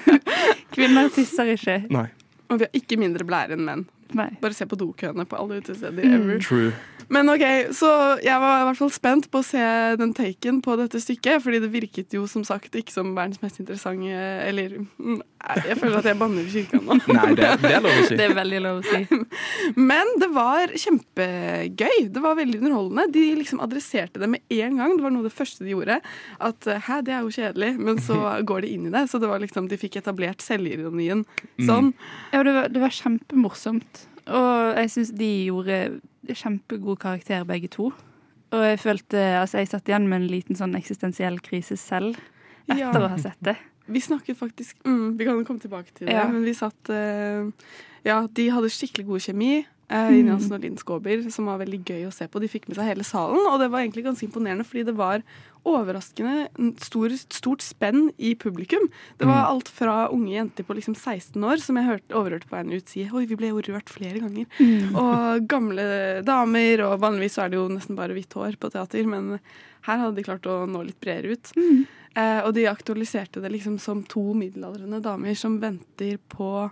Kvinner 0.74 1.08
tisser 1.14 1.52
ikke. 1.54 1.78
Nei. 1.90 2.08
Og 2.50 2.58
vi 2.60 2.66
har 2.66 2.74
ikke 2.78 2.98
mindre 3.00 3.24
blære 3.26 3.56
enn 3.56 3.64
menn. 3.66 3.84
Nei. 4.14 4.28
Bare 4.40 4.52
se 4.54 4.66
på 4.66 4.76
dokøene 4.76 5.24
på 5.26 5.36
alle 5.36 5.56
utesteder 5.62 6.04
Mm. 6.04 6.14
ever. 6.14 6.38
True. 6.40 6.72
Men 7.08 7.28
ok, 7.28 7.42
så 7.72 8.18
jeg 8.22 8.40
var 8.40 8.60
i 8.60 8.64
hvert 8.66 8.76
fall 8.78 8.90
spent 8.90 9.30
på 9.30 9.38
å 9.38 9.44
se 9.44 9.96
den 9.96 10.14
taken 10.14 10.60
på 10.62 10.76
dette 10.76 11.00
stykket, 11.00 11.42
fordi 11.42 11.60
det 11.62 11.72
virket 11.72 12.14
jo 12.14 12.26
som 12.26 12.44
sagt 12.44 12.74
ikke 12.74 12.92
som 12.92 13.14
verdens 13.16 13.42
mest 13.42 13.60
interessante 13.60 14.10
Eller 14.48 14.78
mm, 14.98 15.20
jeg 15.66 15.76
føler 15.78 15.98
at 16.00 16.06
jeg 16.08 16.18
banner 16.18 16.42
i 16.42 16.50
kirka 16.50 16.78
nå. 16.82 16.96
Nei, 17.16 17.26
det, 17.38 17.48
det 17.62 17.70
er 17.76 17.82
lov 17.84 17.92
å 17.92 18.04
si. 18.08 18.16
Det 18.18 18.24
er 18.26 18.34
veldig 18.34 18.60
lov 18.64 18.78
å 18.80 18.86
si. 18.86 19.18
Men 19.78 20.10
det 20.22 20.28
var 20.34 20.72
kjempegøy. 20.82 21.98
Det 22.14 22.22
var 22.24 22.38
veldig 22.38 22.58
underholdende. 22.62 23.04
De 23.14 23.22
liksom 23.38 23.60
adresserte 23.64 24.18
det 24.22 24.28
med 24.32 24.56
en 24.56 24.80
gang. 24.80 24.96
Det 24.96 25.04
var 25.04 25.14
noe 25.14 25.22
av 25.24 25.28
det 25.28 25.34
første 25.36 25.64
de 25.66 25.74
gjorde. 25.74 26.00
At 26.50 26.66
hæ, 26.88 26.98
det 27.06 27.14
er 27.14 27.22
jo 27.26 27.34
kjedelig, 27.36 27.70
men 27.78 28.00
så 28.02 28.18
går 28.50 28.66
de 28.66 28.72
inn 28.74 28.88
i 28.88 28.94
det. 28.96 29.04
Så 29.12 29.20
det 29.22 29.30
var 29.30 29.42
liksom, 29.44 29.68
de 29.70 29.78
fikk 29.80 30.00
etablert 30.02 30.42
selvironien 30.44 31.22
sånn. 31.62 31.92
Ja, 32.34 32.42
det 32.46 32.56
var, 32.56 32.68
det 32.74 32.82
var 32.82 32.96
kjempemorsomt. 32.98 34.02
Og 34.26 34.80
jeg 34.80 34.90
syns 34.96 35.14
de 35.14 35.30
gjorde 35.46 35.78
kjempegod 36.26 36.98
karakter, 37.04 37.44
begge 37.46 37.70
to. 37.70 37.92
Og 38.54 38.62
jeg 38.62 38.78
følte 38.82 39.20
Altså, 39.40 39.60
jeg 39.60 39.70
satt 39.70 39.88
igjen 39.90 40.08
med 40.10 40.22
en 40.24 40.28
liten 40.30 40.58
sånn 40.58 40.74
eksistensiell 40.78 41.38
krise 41.44 41.76
selv 41.78 42.18
etter 42.66 42.80
Ja. 42.82 42.90
å 42.90 43.08
ha 43.12 43.18
sett 43.22 43.38
det. 43.46 43.54
Vi 43.86 44.02
snakket 44.02 44.38
faktisk 44.38 44.76
mm, 44.84 45.16
Vi 45.18 45.24
kan 45.28 45.44
komme 45.46 45.62
tilbake 45.62 45.92
til 45.94 46.08
det, 46.08 46.14
Ja. 46.14 46.26
men 46.28 46.44
vi 46.44 46.54
satt 46.54 46.90
uh, 46.90 47.50
Ja, 48.06 48.26
de 48.26 48.50
hadde 48.50 48.70
skikkelig 48.70 49.06
god 49.06 49.24
kjemi. 49.24 49.66
Uh, 49.86 50.10
mm. 50.10 50.30
Hansen 50.32 50.56
og 50.56 50.62
Linn 50.64 50.78
Skåber, 50.78 51.28
som 51.30 51.46
var 51.46 51.60
veldig 51.62 51.78
gøy 51.86 52.06
å 52.08 52.14
se 52.14 52.26
på. 52.26 52.42
De 52.42 52.50
fikk 52.50 52.66
med 52.66 52.78
seg 52.78 52.88
hele 52.90 53.06
salen, 53.06 53.46
og 53.46 53.60
det 53.62 53.70
var 53.70 53.84
egentlig 53.84 54.04
ganske 54.06 54.26
imponerende, 54.26 54.66
fordi 54.66 54.82
det 54.88 54.96
var 54.98 55.22
overraskende 55.66 56.46
stor, 56.82 57.10
stort 57.32 57.64
spenn 57.64 58.10
i 58.18 58.34
publikum. 58.38 58.86
Det 59.18 59.26
var 59.26 59.42
Mm. 59.44 59.50
alt 59.50 59.68
fra 59.68 59.96
unge 60.14 60.32
jenter 60.36 60.64
på 60.64 60.76
liksom 60.78 60.94
16 60.94 61.42
år, 61.44 61.58
som 61.60 61.76
jeg 61.76 61.86
hørte, 61.88 62.14
overhørte 62.14 62.48
på 62.48 62.56
en 62.60 62.72
ut 62.72 62.88
si 62.88 63.04
Oi, 63.10 63.26
vi 63.26 63.34
ble 63.36 63.48
jo 63.50 63.60
rørt 63.66 63.90
flere 63.90 64.20
ganger. 64.22 64.46
Og 64.94 65.46
gamle 65.48 66.22
damer, 66.24 66.80
og 66.86 67.00
vanligvis 67.00 67.38
er 67.42 67.50
det 67.50 67.58
jo 67.58 67.68
nesten 67.68 67.96
bare 67.98 68.14
hvitt 68.14 68.32
hår 68.38 68.56
på 68.62 68.70
teater, 68.70 69.04
men 69.06 69.40
her 69.86 69.98
hadde 69.98 70.16
de 70.16 70.22
klart 70.26 70.46
å 70.46 70.66
nå 70.70 70.84
litt 70.86 71.00
bredere 71.00 71.32
ut. 71.36 71.52
Eh, 72.16 72.40
og 72.46 72.54
de 72.54 72.64
aktualiserte 72.70 73.42
det 73.42 73.50
liksom 73.52 73.78
som 73.78 74.02
to 74.02 74.32
middelaldrende 74.34 75.02
damer 75.02 75.34
som 75.36 75.58
venter 75.60 76.16
på 76.32 76.70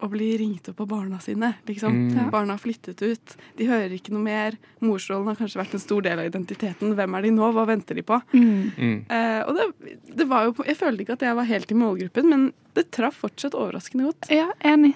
å 0.00 0.08
bli 0.10 0.30
ringt 0.40 0.70
opp 0.72 0.80
av 0.84 0.88
barna 0.90 1.18
sine. 1.22 1.52
Liksom. 1.68 1.96
Mm. 2.10 2.30
Barna 2.32 2.56
har 2.56 2.62
flyttet 2.62 3.02
ut, 3.02 3.36
de 3.58 3.68
hører 3.68 3.94
ikke 3.96 4.14
noe 4.14 4.24
mer. 4.24 4.56
Morsrollen 4.84 5.30
har 5.30 5.38
kanskje 5.38 5.60
vært 5.60 5.76
en 5.76 5.84
stor 5.84 6.06
del 6.06 6.22
av 6.22 6.30
identiteten. 6.30 6.94
Hvem 6.98 7.18
er 7.18 7.26
de 7.26 7.34
nå, 7.36 7.50
hva 7.56 7.66
venter 7.68 8.00
de 8.00 8.06
på? 8.06 8.20
Mm. 8.32 8.72
Mm. 8.76 8.96
Eh, 9.10 9.42
og 9.44 9.54
det, 9.58 9.98
det 10.22 10.26
var 10.30 10.48
jo, 10.48 10.56
Jeg 10.66 10.80
følte 10.80 11.04
ikke 11.04 11.18
at 11.18 11.28
jeg 11.28 11.38
var 11.38 11.50
helt 11.50 11.70
i 11.70 11.78
målgruppen, 11.78 12.32
men 12.32 12.50
det 12.78 12.90
traff 12.94 13.20
fortsatt 13.24 13.56
overraskende 13.58 14.08
godt. 14.08 14.30
Ja, 14.32 14.50
enig. 14.64 14.94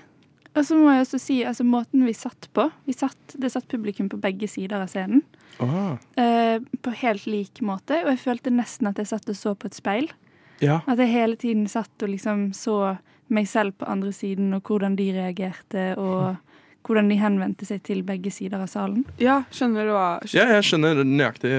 Og 0.55 0.63
så 0.67 0.77
må 0.79 0.93
jeg 0.93 1.03
også 1.03 1.19
si 1.19 1.41
altså, 1.47 1.67
måten 1.67 2.05
vi 2.07 2.15
satt 2.15 2.47
på 2.55 2.69
vi 2.87 2.95
satt, 2.95 3.35
Det 3.35 3.51
satt 3.51 3.67
publikum 3.71 4.07
på 4.11 4.21
begge 4.23 4.47
sider 4.51 4.85
av 4.85 4.93
scenen. 4.93 5.25
Åh, 5.63 5.97
Eh, 6.19 6.61
på 6.83 6.93
helt 7.03 7.27
lik 7.27 7.61
måte. 7.63 7.99
Og 8.05 8.13
jeg 8.13 8.23
følte 8.23 8.53
nesten 8.55 8.87
at 8.91 8.99
jeg 8.99 9.11
satt 9.11 9.29
og 9.29 9.37
så 9.39 9.55
på 9.59 9.67
et 9.67 9.75
speil. 9.75 10.11
Ja. 10.63 10.81
At 10.87 11.01
jeg 11.03 11.13
hele 11.13 11.37
tiden 11.41 11.67
satt 11.71 12.03
og 12.03 12.13
liksom 12.13 12.49
så 12.57 12.97
meg 13.35 13.49
selv 13.49 13.79
på 13.81 13.89
andre 13.89 14.13
siden, 14.13 14.53
og 14.55 14.69
hvordan 14.69 14.97
de 14.99 15.09
reagerte, 15.17 15.95
og 15.99 16.37
hvordan 16.85 17.09
de 17.09 17.19
henvendte 17.19 17.67
seg 17.67 17.83
til 17.87 18.03
begge 18.07 18.31
sider 18.35 18.61
av 18.61 18.69
salen. 18.71 19.05
Ja, 19.21 19.43
skjønner 19.55 19.89
du 19.89 19.95
hva 19.97 20.09
ja, 20.29 20.49
jeg 20.53 20.67
skjønner 20.69 21.01
nøyaktig. 21.09 21.55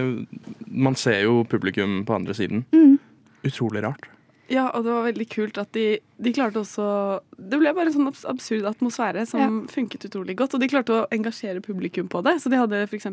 Man 0.69 0.97
ser 0.99 1.23
jo 1.25 1.39
publikum 1.49 2.03
på 2.05 2.19
andre 2.19 2.35
siden. 2.37 2.65
Mm. 2.75 2.99
Utrolig 3.45 3.81
rart. 3.85 4.05
Ja, 4.47 4.67
og 4.69 4.85
det 4.85 4.93
var 4.93 5.07
veldig 5.07 5.25
kult 5.31 5.57
at 5.57 5.71
de, 5.73 5.85
de 6.21 6.33
klarte 6.33 6.61
også 6.61 6.85
Det 7.37 7.59
ble 7.59 7.73
bare 7.75 7.87
en 7.91 7.93
sånn 7.93 8.11
absurd 8.31 8.65
atmosfære 8.69 9.25
som 9.27 9.65
funket 9.71 10.05
utrolig 10.07 10.35
godt. 10.39 10.53
Og 10.55 10.61
de 10.63 10.67
klarte 10.71 10.93
å 11.01 11.07
engasjere 11.11 11.61
publikum 11.61 12.07
på 12.09 12.23
det. 12.23 12.37
Så 12.41 12.49
de 12.49 12.57
hadde 12.61 12.83
f.eks. 12.87 13.05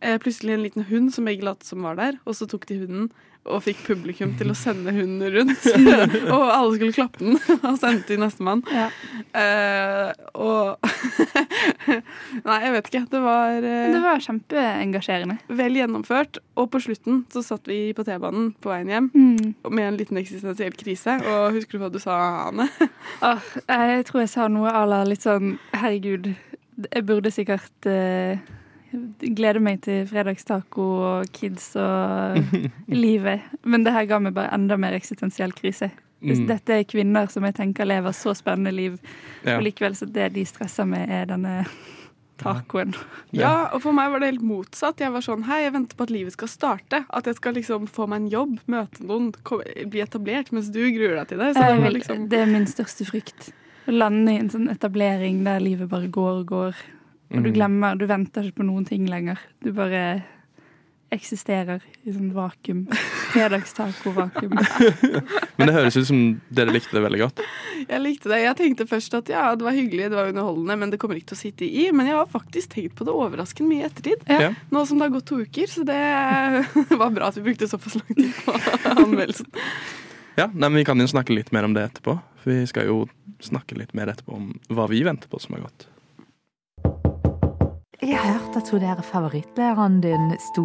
Eh, 0.00 0.18
plutselig 0.22 0.54
en 0.54 0.62
liten 0.62 0.84
hund 0.88 1.10
som 1.12 1.24
begge 1.28 1.44
lot 1.44 1.62
som 1.66 1.82
var 1.82 1.96
der, 1.98 2.16
og 2.24 2.34
så 2.38 2.46
tok 2.48 2.66
de 2.70 2.78
hunden 2.84 3.10
og 3.48 3.62
fikk 3.64 3.78
publikum 3.86 4.34
til 4.36 4.50
å 4.52 4.54
sende 4.54 4.92
hunden 4.92 5.24
rundt. 5.32 5.64
og 6.34 6.42
alle 6.52 6.74
skulle 6.76 6.92
klappe 6.92 7.22
den 7.24 7.38
og 7.70 7.78
sende 7.80 8.04
til 8.04 8.20
nestemann. 8.20 8.60
Ja. 8.68 8.90
Eh, 9.32 10.10
og 10.36 10.76
Nei, 12.44 12.58
jeg 12.64 12.72
vet 12.74 12.90
ikke. 12.90 13.02
Det 13.10 13.20
var, 13.24 13.56
eh, 13.64 13.92
Det 13.94 14.02
var 14.04 14.20
kjempeengasjerende. 14.24 15.38
vel 15.56 15.78
gjennomført. 15.80 16.38
Og 16.60 16.68
på 16.70 16.80
slutten 16.84 17.22
så 17.32 17.42
satt 17.44 17.64
vi 17.70 17.92
på 17.96 18.04
T-banen 18.06 18.52
på 18.60 18.70
veien 18.72 18.88
hjem 18.92 19.10
Mm. 19.14 19.54
med 19.70 19.88
en 19.88 19.96
liten 19.96 20.20
eksistensiell 20.20 20.72
krise. 20.76 21.16
Og 21.24 21.54
husker 21.56 21.78
du 21.78 21.84
hva 21.84 21.90
du 21.92 21.98
sa, 21.98 22.48
Ane? 22.48 22.68
Åh, 23.24 23.39
Jeg 23.68 24.04
tror 24.08 24.20
jeg 24.24 24.28
sa 24.32 24.48
noe 24.48 24.70
à 24.70 24.84
la 24.88 25.02
litt 25.04 25.22
sånn 25.24 25.54
Herregud, 25.76 26.30
jeg 26.94 27.04
burde 27.06 27.30
sikkert 27.34 27.86
eh, 27.90 28.38
glede 29.36 29.60
meg 29.62 29.82
til 29.84 30.06
fredagstaco 30.10 30.86
og 31.06 31.32
kids 31.36 31.72
og 31.78 32.40
livet. 33.04 33.40
Men 33.64 33.84
det 33.86 33.92
her 33.94 34.08
ga 34.10 34.18
meg 34.22 34.34
bare 34.34 34.54
enda 34.56 34.76
mer 34.80 34.96
eksistensiell 34.98 35.52
krise. 35.56 35.90
Hvis 36.20 36.40
Mm. 36.42 36.48
dette 36.50 36.74
er 36.74 36.82
kvinner 36.84 37.30
som 37.32 37.44
jeg 37.48 37.54
tenker 37.56 37.86
lever 37.88 38.12
så 38.12 38.34
spennende 38.36 38.72
liv, 38.76 38.98
og 39.46 39.62
likevel 39.64 39.94
så 39.96 40.04
det 40.04 40.26
de 40.34 40.42
stresser 40.44 40.84
med, 40.84 41.08
er 41.08 41.24
denne 41.30 41.62
tacoen. 42.40 42.94
Ja, 43.36 43.68
og 43.74 43.82
for 43.84 43.92
meg 43.96 44.10
var 44.12 44.20
det 44.22 44.32
helt 44.32 44.44
motsatt. 44.46 45.00
Jeg 45.04 45.12
var 45.14 45.24
sånn 45.24 45.44
Hei, 45.46 45.62
jeg 45.66 45.74
venter 45.76 45.96
på 45.98 46.06
at 46.08 46.10
livet 46.14 46.32
skal 46.36 46.48
starte. 46.48 47.04
At 47.12 47.28
jeg 47.30 47.36
skal 47.38 47.54
liksom 47.54 47.86
få 47.88 48.08
meg 48.10 48.22
en 48.24 48.30
jobb, 48.32 48.58
møte 48.66 49.04
noen, 49.06 49.30
bli 49.92 50.00
etablert. 50.02 50.50
Mens 50.56 50.70
du 50.72 50.80
gruer 50.94 51.16
deg 51.20 51.28
til 51.28 51.38
det. 51.44 51.52
Så 51.54 51.60
det 51.62 51.68
Jeg 51.74 51.82
vil, 51.84 51.96
liksom 52.00 52.28
det 52.32 52.38
er 52.40 52.46
min 52.50 52.66
største 52.70 53.06
frykt. 53.08 53.52
Å 53.88 53.92
lande 53.96 54.32
i 54.32 54.38
en 54.42 54.50
sånn 54.52 54.68
etablering 54.72 55.44
der 55.44 55.60
livet 55.60 55.88
bare 55.88 56.08
går 56.12 56.40
og 56.42 56.46
går. 56.46 56.74
Og 57.30 57.42
du 57.44 57.48
Mm. 57.50 57.54
glemmer, 57.54 57.96
du 57.98 58.06
venter 58.06 58.42
ikke 58.42 58.56
på 58.64 58.66
noen 58.66 58.84
ting 58.86 59.06
lenger. 59.06 59.38
Du 59.62 59.70
bare 59.72 60.22
eksisterer 61.14 61.82
i 62.06 62.12
sånn 62.14 62.30
vakuum. 62.34 62.84
Fredagstaco-vakuum. 63.32 64.54
Men 65.58 65.68
det 65.68 65.74
høres 65.74 65.98
ut 65.98 66.08
som 66.08 66.20
dere 66.54 66.74
likte 66.74 66.96
det 66.96 67.02
veldig 67.04 67.20
godt. 67.24 67.42
Jeg 67.82 68.02
likte 68.02 68.30
det. 68.32 68.40
Jeg 68.44 68.58
tenkte 68.60 68.86
først 68.90 69.16
at 69.18 69.32
ja, 69.32 69.48
det 69.58 69.66
var 69.66 69.76
hyggelig, 69.76 70.10
det 70.12 70.18
var 70.18 70.30
underholdende, 70.30 70.76
men 70.80 70.92
det 70.92 71.00
kommer 71.02 71.18
ikke 71.18 71.32
til 71.32 71.38
å 71.38 71.40
sitte 71.40 71.66
i. 71.66 71.86
Men 71.96 72.10
jeg 72.10 72.18
har 72.18 72.30
faktisk 72.30 72.74
tenkt 72.76 72.96
på 72.98 73.06
det 73.08 73.14
overraskende 73.16 73.72
mye 73.72 73.84
i 73.84 73.88
ettertid. 73.88 74.24
Ja. 74.30 74.52
Nå 74.70 74.84
som 74.88 75.00
det 75.00 75.08
har 75.08 75.14
gått 75.16 75.28
to 75.30 75.40
uker, 75.42 75.70
så 75.70 75.84
det 75.88 76.00
var 77.02 77.14
bra 77.16 77.30
at 77.30 77.40
vi 77.40 77.46
brukte 77.48 77.68
såpass 77.70 77.98
lang 77.98 78.14
tid 78.14 78.32
på 78.46 78.56
anmeldelsen. 78.94 79.50
Ja, 80.38 80.46
nei, 80.46 80.68
men 80.68 80.80
Vi 80.80 80.86
kan 80.88 81.02
jo 81.02 81.10
snakke 81.10 81.34
litt 81.36 81.50
mer 81.52 81.66
om 81.68 81.74
det 81.76 81.88
etterpå. 81.90 82.20
For 82.40 82.54
vi 82.54 82.68
skal 82.70 82.88
jo 82.88 83.00
snakke 83.44 83.76
litt 83.76 83.92
mer 83.96 84.12
etterpå 84.12 84.36
om 84.36 84.52
hva 84.72 84.86
vi 84.88 85.02
venter 85.04 85.28
på 85.28 85.40
som 85.42 85.58
er 85.58 85.66
godt. 85.66 85.89
Jeg 88.02 88.16
hørte 88.18 88.56
at 88.62 88.70
hun 88.70 88.80
der 88.80 89.00
favorittlæreren 89.02 90.00
din 90.00 90.30
sto 90.40 90.64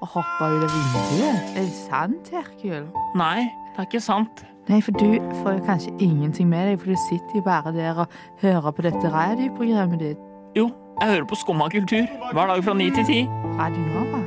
og 0.00 0.08
hoppa 0.14 0.48
ut 0.50 0.64
av 0.66 0.72
vinduet. 0.74 1.52
Er 1.56 1.60
det 1.62 1.74
sant, 1.76 2.30
Herkul? 2.34 2.88
Nei, 3.18 3.44
det 3.44 3.78
er 3.78 3.86
ikke 3.86 4.00
sant. 4.02 4.42
Nei, 4.68 4.80
for 4.82 4.94
du 4.98 5.06
får 5.42 5.56
jo 5.58 5.64
kanskje 5.66 5.92
ingenting 6.02 6.48
med 6.50 6.66
deg, 6.70 6.80
for 6.82 6.90
du 6.90 6.98
sitter 7.08 7.38
jo 7.38 7.42
bare 7.46 7.72
der 7.76 8.00
og 8.04 8.16
hører 8.42 8.70
på 8.74 8.82
dette 8.86 9.12
radioprogrammet 9.14 10.02
ditt. 10.02 10.24
Jo, 10.58 10.68
jeg 11.00 11.08
hører 11.14 11.28
på 11.30 11.38
Skumma 11.38 11.68
kultur 11.72 12.02
hver 12.32 12.50
dag 12.50 12.64
fra 12.66 12.74
ni 12.78 12.90
til 12.94 13.06
ti. 13.08 13.20
Radio 13.60 13.86
Nova. 13.94 14.20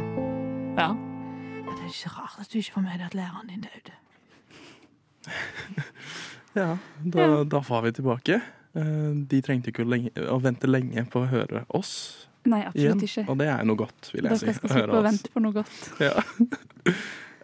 Ja. 0.80 0.90
Ja, 0.90 1.72
det 1.76 1.84
er 1.84 1.92
ikke 1.92 2.14
rart 2.16 2.38
at 2.40 2.52
du 2.54 2.58
ikke 2.60 2.74
får 2.78 2.86
med 2.88 2.96
deg 3.00 3.06
at 3.10 3.18
læreren 3.20 3.52
din 3.52 3.66
døde. 3.68 3.96
Ja, 6.56 6.78
da, 7.04 7.24
da 7.44 7.60
var 7.68 7.82
vi 7.84 7.90
tilbake. 7.92 8.38
Eh, 8.80 9.10
De 9.28 9.42
trengte 9.44 9.74
ikke 9.74 9.84
å, 9.84 9.90
lenge, 9.92 10.14
å 10.32 10.38
vente 10.40 10.70
lenge 10.72 11.04
på 11.12 11.26
å 11.26 11.28
høre 11.28 11.66
oss 11.76 11.92
Nei, 12.46 12.62
igjen. 12.62 12.72
absolutt 12.72 13.06
ikke. 13.10 13.25
Og 13.32 13.38
det 13.42 13.48
er 13.52 13.68
noe 13.68 13.80
godt, 13.80 14.10
vil 14.14 14.28
jeg 14.30 14.40
si. 14.40 14.46
Dere 14.46 14.58
skal 14.60 14.74
slippe 14.75 15.00
å 15.00 15.06
vente 15.06 15.32
på 15.34 15.44
noe 15.44 15.56
godt. 15.56 15.78
Ja. 16.04 16.14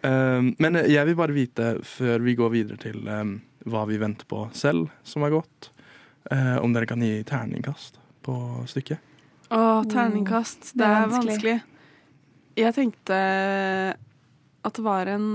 Um, 0.02 0.50
men 0.62 0.78
jeg 0.86 1.08
vil 1.10 1.18
bare 1.18 1.36
vite, 1.36 1.70
før 1.86 2.22
vi 2.26 2.36
går 2.38 2.52
videre 2.54 2.78
til 2.82 3.02
um, 3.08 3.36
hva 3.70 3.84
vi 3.90 3.98
venter 4.02 4.28
på 4.30 4.44
selv, 4.56 4.90
som 5.06 5.26
er 5.26 5.34
godt, 5.34 5.70
uh, 6.30 6.58
om 6.62 6.74
dere 6.74 6.88
kan 6.90 7.02
gi 7.02 7.22
terningkast 7.28 7.98
på 8.22 8.36
stykket. 8.70 9.02
Å, 9.52 9.82
terningkast. 9.90 10.72
Det, 10.72 10.78
Det 10.80 10.86
er 10.88 10.94
er 10.96 11.10
vanskelig. 11.12 11.32
vanskelig. 11.34 11.58
Jeg 12.62 12.74
tenkte 12.76 13.18
at 14.62 14.76
det 14.78 14.84
var 14.84 15.08
en 15.12 15.30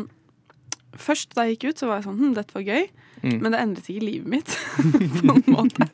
Først 0.98 1.36
da 1.38 1.44
jeg 1.46 1.58
gikk 1.58 1.68
ut, 1.70 1.82
så 1.82 1.88
var 1.90 2.00
jeg 2.00 2.08
sånn 2.08 2.16
Hm, 2.18 2.32
dette 2.34 2.56
var 2.56 2.64
gøy. 2.66 2.88
Mm. 3.24 3.38
Men 3.42 3.54
det 3.54 3.62
endret 3.62 3.88
ikke 3.92 4.06
livet 4.06 4.32
mitt 4.32 4.52
på 5.28 5.36
en 5.36 5.54
måte. 5.54 5.88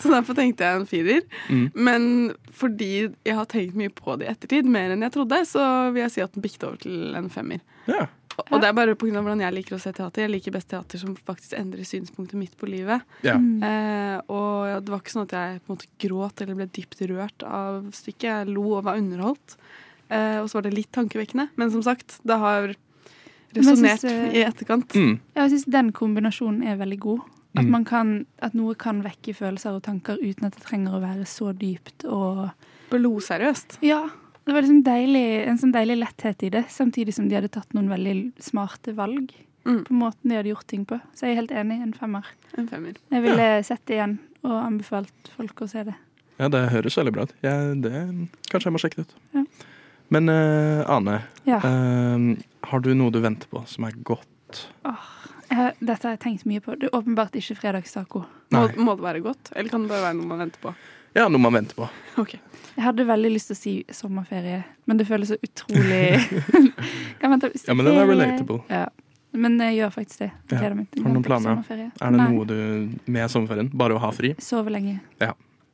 så 0.00 0.10
derfor 0.12 0.36
tenkte 0.38 0.66
jeg 0.66 0.80
en 0.80 0.88
firer. 0.88 1.22
Mm. 1.48 1.64
Men 1.74 2.10
fordi 2.54 2.92
jeg 3.24 3.38
har 3.38 3.48
tenkt 3.50 3.78
mye 3.78 3.92
på 3.94 4.18
det 4.20 4.28
i 4.28 4.32
ettertid, 4.34 4.68
mer 4.68 4.94
enn 4.94 5.06
jeg 5.06 5.14
trodde, 5.16 5.40
så 5.48 5.64
vil 5.94 6.04
jeg 6.04 6.16
si 6.16 6.24
at 6.24 6.36
den 6.36 6.44
bikket 6.44 6.68
over 6.68 6.84
til 6.84 7.16
en 7.18 7.32
femmer. 7.32 7.64
Ja. 7.90 8.06
Og 8.34 8.48
og 8.50 8.62
det 8.62 8.66
er 8.66 8.74
bare 8.74 8.96
pga. 8.98 9.20
hvordan 9.20 9.42
jeg 9.44 9.54
liker 9.54 9.76
å 9.76 9.80
se 9.82 9.92
teater. 9.94 10.24
Jeg 10.24 10.32
liker 10.32 10.54
best 10.56 10.68
teater 10.72 10.98
som 10.98 11.14
faktisk 11.14 11.54
endrer 11.58 11.86
synspunktet 11.86 12.38
mitt 12.38 12.56
på 12.58 12.66
livet. 12.66 13.04
ja. 13.22 13.36
Eh, 13.38 14.18
og 14.30 14.82
det 14.84 14.90
var 14.90 15.02
ikke 15.02 15.14
sånn 15.14 15.28
at 15.28 15.34
jeg 15.36 15.60
på 15.62 15.70
en 15.70 15.76
måte 15.76 15.90
gråt 16.02 16.42
eller 16.42 16.58
ble 16.58 16.66
dypt 16.66 17.02
rørt 17.10 17.44
av 17.46 17.90
stykket. 17.94 18.26
Jeg 18.26 18.54
lo 18.54 18.64
og 18.78 18.84
var 18.88 18.98
underholdt. 18.98 19.56
Eh, 20.10 20.38
og 20.40 20.48
så 20.50 20.58
var 20.58 20.66
det 20.66 20.74
litt 20.74 20.92
tankevekkende. 20.94 21.48
Men 21.56 21.70
som 21.70 21.82
sagt, 21.86 22.18
det 22.26 22.38
har 22.42 22.74
resonnert 23.54 24.04
eh, 24.04 24.32
i 24.34 24.42
etterkant. 24.44 24.92
Mm. 24.94 25.18
Ja, 25.36 25.42
Jeg 25.46 25.50
syns 25.54 25.64
den 25.70 25.92
kombinasjonen 25.92 26.62
er 26.66 26.76
veldig 26.80 26.98
god. 27.00 27.20
At, 27.56 27.62
Mm. 27.64 27.70
man 27.70 27.84
kan, 27.84 28.26
at 28.42 28.52
noe 28.54 28.74
kan 28.74 29.02
vekke 29.04 29.32
følelser 29.34 29.76
og 29.76 29.82
tanker 29.86 30.16
uten 30.18 30.44
at 30.48 30.56
det 30.56 30.64
trenger 30.66 30.96
å 30.96 31.00
være 31.00 31.22
så 31.24 31.52
dypt 31.54 32.04
og 32.04 32.50
Blodseriøst. 32.90 33.78
Ja. 33.82 34.08
Det 34.44 34.52
var 34.52 34.60
liksom 34.62 34.82
deilig, 34.84 35.46
en 35.48 35.56
sånn 35.58 35.72
deilig 35.72 35.96
letthet 36.02 36.42
i 36.44 36.50
det, 36.50 36.64
samtidig 36.68 37.14
som 37.14 37.28
de 37.30 37.34
hadde 37.38 37.48
tatt 37.54 37.72
noen 37.72 37.88
veldig 37.88 38.32
smarte 38.42 38.92
valg 38.94 39.30
Mm. 39.64 39.84
på 39.86 39.94
måten 39.96 40.28
de 40.28 40.34
hadde 40.36 40.50
gjort 40.52 40.66
ting 40.66 40.84
på. 40.84 41.00
Så 41.14 41.24
jeg 41.24 41.30
er 41.32 41.40
helt 41.40 41.50
enig. 41.52 41.80
En 41.80 41.92
femmer. 41.94 42.24
En 42.58 42.66
femmer. 42.68 42.94
Jeg 43.10 43.22
ville 43.22 43.62
sett 43.64 43.80
det 43.86 43.94
igjen 43.96 44.18
og 44.44 44.50
anbefalt 44.66 45.30
folk 45.38 45.54
å 45.64 45.68
se 45.70 45.84
det. 45.84 45.94
ja, 46.38 46.48
det 46.48 46.68
høres 46.70 46.96
veldig 46.98 47.12
bra 47.12 47.22
ut. 47.22 47.32
Det, 47.40 47.92
kanskje 48.50 48.64
jeg 48.68 48.72
må 48.74 48.82
sjekke 48.82 48.96
det 48.96 49.06
ut. 49.06 49.14
Ja. 49.32 49.44
Men 50.12 50.28
uh, 50.28 50.84
Ane, 50.90 51.20
Ja. 51.48 51.60
uh, 51.64 52.36
har 52.70 52.80
du 52.80 52.92
noe 52.94 53.10
du 53.14 53.20
venter 53.24 53.48
på 53.50 53.62
som 53.68 53.84
er 53.88 53.94
godt? 54.04 54.66
Jeg, 55.50 55.74
dette 55.80 56.06
har 56.08 56.14
jeg 56.16 56.20
tenkt 56.24 56.44
mye 56.48 56.60
på. 56.64 56.74
Det 56.80 56.88
er 56.88 56.96
åpenbart 56.96 57.34
ikke 57.38 57.56
fredagstaco. 57.58 58.24
Må, 58.54 58.66
må 58.80 58.94
det 58.98 59.04
være 59.04 59.22
godt, 59.24 59.52
eller 59.54 59.70
kan 59.70 59.84
det 59.84 59.92
bare 59.92 60.08
være 60.08 60.18
noe 60.18 60.30
man 60.30 60.40
venter 60.46 60.62
på? 60.62 60.74
Ja, 61.14 61.28
noe 61.30 61.38
man 61.42 61.54
venter 61.60 61.78
på. 61.78 61.88
Okay. 62.24 62.38
Jeg 62.74 62.82
hadde 62.88 63.04
veldig 63.06 63.30
lyst 63.30 63.48
til 63.50 63.54
å 63.54 63.58
si 63.58 63.72
sommerferie, 63.94 64.60
men 64.86 64.98
det 64.98 65.04
føles 65.06 65.30
så 65.30 65.36
utrolig 65.42 66.18
Kan 67.20 67.30
vente, 67.34 67.50
Ja, 67.54 67.74
men 67.74 67.86
den 67.86 67.98
er 67.98 68.08
relatable. 68.10 68.60
Ja. 68.70 68.88
Men 69.34 69.58
jeg 69.62 69.80
gjør 69.80 69.92
faktisk 69.94 70.20
det. 70.22 70.28
Ja. 70.52 70.58
Har 70.62 70.74
du 70.74 71.00
noen 71.02 71.24
planer? 71.26 71.62
Er 71.70 71.80
det 71.82 72.18
Nei. 72.18 72.26
noe 72.30 72.46
du 72.46 72.56
med 73.10 73.30
sommerferien? 73.30 73.70
Bare 73.74 73.96
å 73.96 74.02
ha 74.02 74.10
fri? 74.14 74.30
Sove 74.42 74.70
lenge. 74.74 75.00
Ja. 75.22 75.32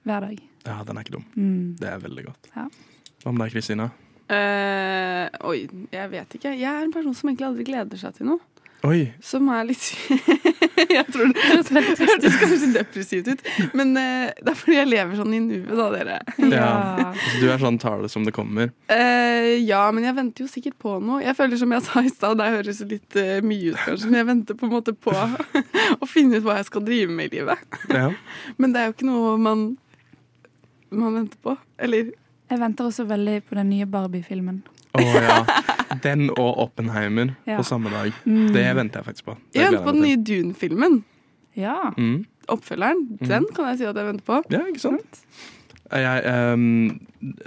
Hver 0.08 0.24
dag. 0.28 0.38
Ja, 0.64 0.78
den 0.88 0.96
er 1.00 1.04
ikke 1.04 1.18
dum. 1.18 1.26
Mm. 1.36 1.66
Det 1.80 1.88
er 1.92 2.00
veldig 2.04 2.24
godt. 2.30 2.48
Ja. 2.56 2.66
Hva 3.24 3.34
med 3.36 3.44
deg, 3.44 3.56
Kristina? 3.58 3.90
Eh, 4.30 5.26
oi, 5.50 5.64
jeg 5.90 6.12
vet 6.12 6.38
ikke. 6.38 6.54
Jeg 6.54 6.70
er 6.70 6.84
en 6.84 6.94
person 6.94 7.16
som 7.16 7.30
egentlig 7.30 7.48
aldri 7.48 7.66
gleder 7.66 8.00
seg 8.00 8.14
til 8.18 8.30
noe. 8.30 8.44
Oi, 8.88 9.10
Som 9.20 9.50
er 9.52 9.66
litt 9.68 9.82
Jeg 10.94 11.04
tror 11.12 11.28
det 11.28 11.42
hørtes 11.44 12.36
kanskje 12.40 12.68
depressivt 12.72 13.26
ut, 13.28 13.42
men 13.76 13.90
uh, 13.92 14.30
det 14.32 14.54
er 14.54 14.56
fordi 14.56 14.78
jeg 14.78 14.88
lever 14.88 15.18
sånn 15.18 15.34
i 15.36 15.40
nuet, 15.44 15.74
da, 15.76 15.88
dere. 15.92 16.16
Ja. 16.48 16.70
så 17.12 17.42
du 17.42 17.44
er 17.52 17.60
sånn 17.60 17.76
tar 17.82 18.00
det 18.00 18.08
som 18.10 18.24
det 18.24 18.32
kommer? 18.34 18.72
Uh, 18.88 19.60
ja, 19.60 19.82
men 19.92 20.06
jeg 20.08 20.16
venter 20.16 20.46
jo 20.46 20.48
sikkert 20.50 20.78
på 20.80 20.96
noe. 21.04 21.20
Jeg 21.22 21.36
føler 21.36 21.60
som 21.60 21.76
jeg 21.76 21.84
sa 21.84 22.02
i 22.02 22.12
stad, 22.12 22.40
det 22.40 22.48
høres 22.56 22.80
litt 22.88 23.20
uh, 23.20 23.36
mye 23.44 23.74
ut 23.74 23.82
kanskje, 23.84 24.08
men 24.08 24.20
jeg 24.22 24.28
venter 24.30 24.58
på 24.58 24.66
en 24.66 24.74
måte 24.78 24.96
på 24.96 25.14
å 26.02 26.08
finne 26.08 26.40
ut 26.40 26.48
hva 26.48 26.56
jeg 26.62 26.70
skal 26.72 26.86
drive 26.88 27.12
med 27.12 27.28
i 27.28 27.38
livet. 27.42 27.78
Ja. 27.92 28.08
Men 28.60 28.72
det 28.72 28.80
er 28.80 28.88
jo 28.88 28.96
ikke 28.96 29.10
noe 29.10 29.36
man, 29.40 29.68
man 30.88 31.20
venter 31.20 31.44
på. 31.44 31.58
Eller 31.76 32.14
Jeg 32.50 32.58
venter 32.60 32.88
også 32.90 33.04
veldig 33.06 33.36
på 33.46 33.54
den 33.58 33.70
nye 33.70 33.86
Barbie-filmen. 33.86 34.62
Å 34.98 35.04
ja. 35.06 35.36
Den 36.04 36.28
og 36.30 36.58
Oppenheimer 36.66 37.32
Ja. 37.46 37.56
på 37.58 37.64
samme 37.66 37.90
dag. 37.90 38.12
Mm. 38.24 38.50
Det 38.54 38.66
venter 38.78 39.00
jeg 39.00 39.06
faktisk 39.10 39.24
på. 39.30 39.36
Det 39.52 39.60
jeg 39.62 39.70
venter 39.70 39.86
på 39.86 39.94
den 39.96 40.04
nye 40.06 40.18
Dune-filmen. 40.26 41.00
Ja. 41.58 41.76
Mm. 41.98 42.24
Oppfølgeren. 42.50 43.04
Den 43.22 43.46
kan 43.54 43.70
jeg 43.70 43.80
si 43.80 43.86
at 43.90 43.98
jeg 43.98 44.06
venter 44.10 44.26
på. 44.26 44.40
Ja, 44.54 44.62
ikke 44.70 44.82
sant? 44.82 45.22
Jeg, 45.90 46.22
ehm, 46.30 47.00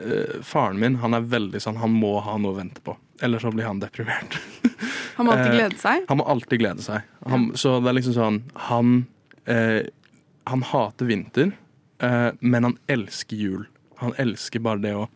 eh, 0.03 0.39
faren 0.43 0.79
min 0.79 0.97
han 0.99 1.15
er 1.15 1.23
veldig 1.31 1.61
sånn 1.63 1.77
Han 1.79 1.93
må 1.95 2.17
ha 2.25 2.33
noe 2.37 2.51
å 2.51 2.57
vente 2.57 2.81
på. 2.83 2.97
Ellers 3.23 3.45
så 3.45 3.51
blir 3.55 3.63
han 3.69 3.79
deprimert. 3.79 4.35
Han 5.15 5.27
må 5.27 5.35
alltid 5.35 5.51
Eh, 5.53 5.57
glede 5.59 5.77
seg. 5.79 6.05
Han 6.09 6.17
må 6.19 6.25
alltid 6.27 6.59
glede 6.59 6.81
seg. 6.83 7.03
Han, 7.29 7.51
Så 7.55 7.75
det 7.83 7.91
er 7.91 7.95
liksom 7.99 8.15
sånn 8.17 8.39
Han, 8.67 9.05
eh, 9.45 9.83
han 10.49 10.63
hater 10.65 11.05
vinter, 11.07 11.51
eh, 12.03 12.31
men 12.41 12.63
han 12.67 12.77
elsker 12.89 13.37
jul. 13.37 13.67
Han 14.01 14.15
elsker 14.21 14.63
bare 14.63 14.83
det 14.83 14.93
å 14.97 15.07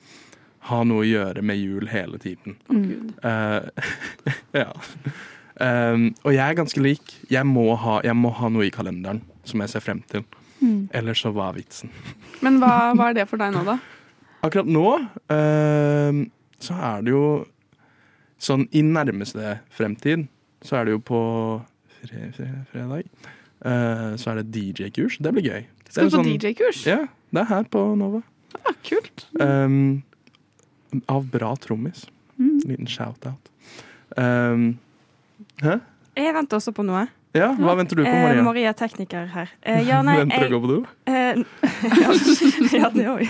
ha 0.68 0.84
noe 0.84 1.04
å 1.04 1.08
gjøre 1.08 1.44
med 1.46 1.60
jul 1.62 1.88
hele 1.92 2.20
tiden. 2.22 2.58
Gud. 2.68 3.14
Eh, 3.24 3.88
ja. 4.62 4.70
Um, 5.58 6.12
og 6.22 6.36
jeg 6.36 6.44
er 6.44 6.58
ganske 6.60 6.82
lik. 6.84 7.16
Jeg 7.34 7.48
må, 7.50 7.72
ha, 7.82 8.00
jeg 8.06 8.18
må 8.18 8.30
ha 8.38 8.50
noe 8.54 8.68
i 8.68 8.74
kalenderen 8.74 9.24
som 9.48 9.64
jeg 9.64 9.74
ser 9.74 9.86
frem 9.86 10.04
til. 10.12 10.26
Mm. 10.60 10.90
Ellers 10.98 11.22
så 11.24 11.32
hva 11.34 11.52
er 11.52 11.62
vitsen? 11.62 11.94
Men 12.46 12.60
hva, 12.62 12.92
hva 12.98 13.12
er 13.12 13.22
det 13.22 13.28
for 13.30 13.42
deg 13.42 13.54
nå, 13.56 13.64
da? 13.68 13.78
Akkurat 14.46 14.70
nå 14.70 14.86
uh, 15.34 16.20
så 16.62 16.78
er 16.92 17.06
det 17.06 17.14
jo 17.14 17.24
sånn 18.42 18.68
i 18.78 18.84
nærmeste 18.86 19.58
fremtid 19.74 20.28
så 20.66 20.80
er 20.80 20.88
det 20.88 20.94
jo 20.94 21.02
på 21.06 21.20
fre, 22.04 22.30
fre, 22.36 22.48
fredag 22.70 23.08
uh, 23.66 24.14
så 24.18 24.34
er 24.34 24.42
det 24.42 24.52
DJ-kurs. 24.54 25.18
Det 25.22 25.34
blir 25.34 25.46
gøy. 25.48 25.68
Skal 25.90 26.10
du 26.10 26.12
på 26.12 26.18
sånn- 26.20 26.32
DJ-kurs? 26.36 26.84
Ja, 26.90 27.04
det 27.34 27.44
er 27.44 27.50
her 27.50 27.70
på 27.72 27.84
Nova. 27.98 28.22
Ja, 28.56 28.74
kult. 28.88 29.27
Um, 29.42 30.04
av 31.12 31.25
bra 31.32 31.56
trommis. 31.62 32.06
Mm. 32.39 32.58
Liten 32.70 32.88
shout-out. 32.89 33.50
Um, 34.18 34.77
hæ? 35.62 35.80
Jeg 36.18 36.34
venter 36.34 36.58
også 36.58 36.74
på 36.74 36.86
noe. 36.88 37.06
Ja, 37.38 37.51
hva 37.60 37.75
venter 37.77 38.00
du 38.00 38.01
på, 38.01 38.10
Eh, 38.10 38.24
Maria? 38.24 38.42
Maria 38.46 38.70
er 38.72 38.77
tekniker 38.80 39.27
her. 39.30 39.50
Eh, 39.62 39.84
ja, 39.86 40.00
nei, 40.01 40.16
Venter 40.24 40.48
du 40.50 40.56
å 40.56 40.58
gå 40.58 40.62
på 40.63 40.70
do? 40.72 40.77
Eh, 41.06 41.44
ja, 42.01 42.13
ja, 42.80 42.89
det 42.96 43.06
òg. 43.12 43.27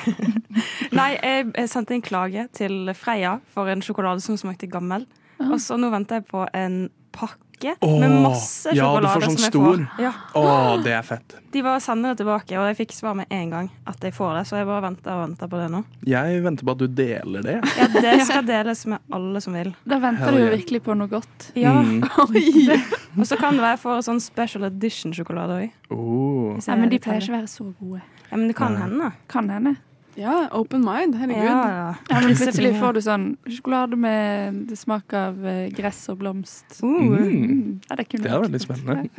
Nei, 0.96 1.10
jeg, 1.18 1.50
jeg 1.58 1.72
sendte 1.74 1.98
en 1.98 2.06
klage 2.06 2.46
til 2.56 2.94
Freia 2.96 3.34
for 3.52 3.68
en 3.74 3.84
sjokolade 3.84 4.24
som 4.24 4.38
smakte 4.40 4.70
gammel. 4.72 5.04
Og 5.50 5.58
så 5.62 5.76
nå 5.82 5.90
venter 5.92 6.22
jeg 6.22 6.28
på 6.30 6.46
en 6.56 6.78
pakke 7.18 7.74
Åh, 7.82 8.00
med 8.00 8.14
masse 8.22 8.70
sjokolade. 8.70 8.78
ja, 8.78 9.02
du 9.02 9.08
får 9.10 9.24
sånn 9.26 9.40
stor. 9.42 9.66
Får. 9.66 10.04
Ja. 10.04 10.12
Å, 10.38 10.44
det 10.86 10.94
er 10.94 11.06
fett. 11.06 11.38
De 11.52 11.64
bare 11.66 11.82
sender 11.82 12.14
det 12.14 12.22
tilbake, 12.22 12.54
og 12.60 12.68
jeg 12.70 12.78
fikk 12.84 12.94
svar 12.94 13.16
med 13.18 13.32
en 13.34 13.54
gang 13.56 13.70
at 13.90 14.04
jeg 14.06 14.14
får 14.14 14.36
det. 14.38 14.44
Så 14.50 14.60
jeg 14.60 14.68
bare 14.70 14.84
venter 14.86 15.14
og 15.16 15.24
venter 15.24 15.50
på 15.50 15.62
det 15.62 15.70
nå. 15.74 15.82
Jeg 16.06 16.44
venter 16.46 16.70
på 16.70 16.76
at 16.76 16.84
du 16.84 17.00
deler 17.00 17.48
det. 17.48 17.56
Ja, 17.80 17.88
Det 17.96 18.14
skal 18.30 18.46
deles 18.46 18.86
med 18.94 19.18
alle 19.18 19.42
som 19.42 19.58
vil. 19.58 19.74
Da 19.90 19.98
venter 20.04 20.30
Hell 20.30 20.38
du 20.38 20.44
jo 20.44 20.50
yeah. 20.52 20.58
virkelig 20.60 20.84
på 20.86 20.98
noe 21.00 21.10
godt. 21.12 21.50
Ja. 21.58 21.74
Mm. 21.82 22.06
Og 23.18 23.26
så 23.26 23.40
kan 23.42 23.58
det 23.58 23.66
være 23.66 23.74
jeg 23.80 23.84
får 23.88 24.06
sånn 24.12 24.22
special 24.22 24.70
edition-sjokolade 24.70 25.58
òg. 25.64 25.82
Oh. 25.90 26.54
Ja, 26.62 26.78
men 26.78 26.94
de 26.94 27.02
pleier 27.02 27.26
ikke 27.26 27.34
å 27.34 27.40
være 27.40 27.52
så 27.52 27.72
gode. 27.72 28.06
Ja, 28.28 28.36
men 28.36 28.50
det 28.52 28.58
kan 28.60 28.76
Nei. 28.76 28.86
hende. 28.86 29.12
Kan 29.32 29.50
hende. 29.50 29.78
Ja, 30.18 30.48
open 30.58 30.82
mind. 30.82 31.16
Herregud. 31.16 31.44
Ja, 31.46 31.58
ja. 31.70 31.90
Ja, 32.10 32.22
men 32.26 32.34
plutselig 32.36 32.72
får 32.82 32.94
du 32.98 33.02
sånn 33.06 33.26
sjokolade 33.46 34.00
med 34.02 34.72
smak 34.80 35.14
av 35.14 35.38
eh, 35.46 35.68
gress 35.78 36.00
og 36.10 36.18
blomst. 36.24 36.80
Uh, 36.82 36.88
Mm. 36.98 37.80
Ja, 37.90 37.96
det, 38.00 38.08
kunne 38.10 38.24
Det 38.26 38.32
er 38.34 38.40
veldig 38.42 38.60
godt. 38.60 38.66
spennende. 38.66 39.10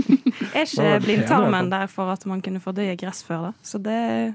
Er 0.56 0.64
ikke 0.64 1.00
blindtarmen 1.04 1.68
det 1.68 1.72
der 1.80 1.86
for 1.92 2.12
at 2.12 2.24
man 2.26 2.40
kunne 2.44 2.60
fordøye 2.64 2.96
gress 2.96 3.20
før, 3.24 3.50
da? 3.50 3.52
Så 3.62 3.78
det 3.78 4.34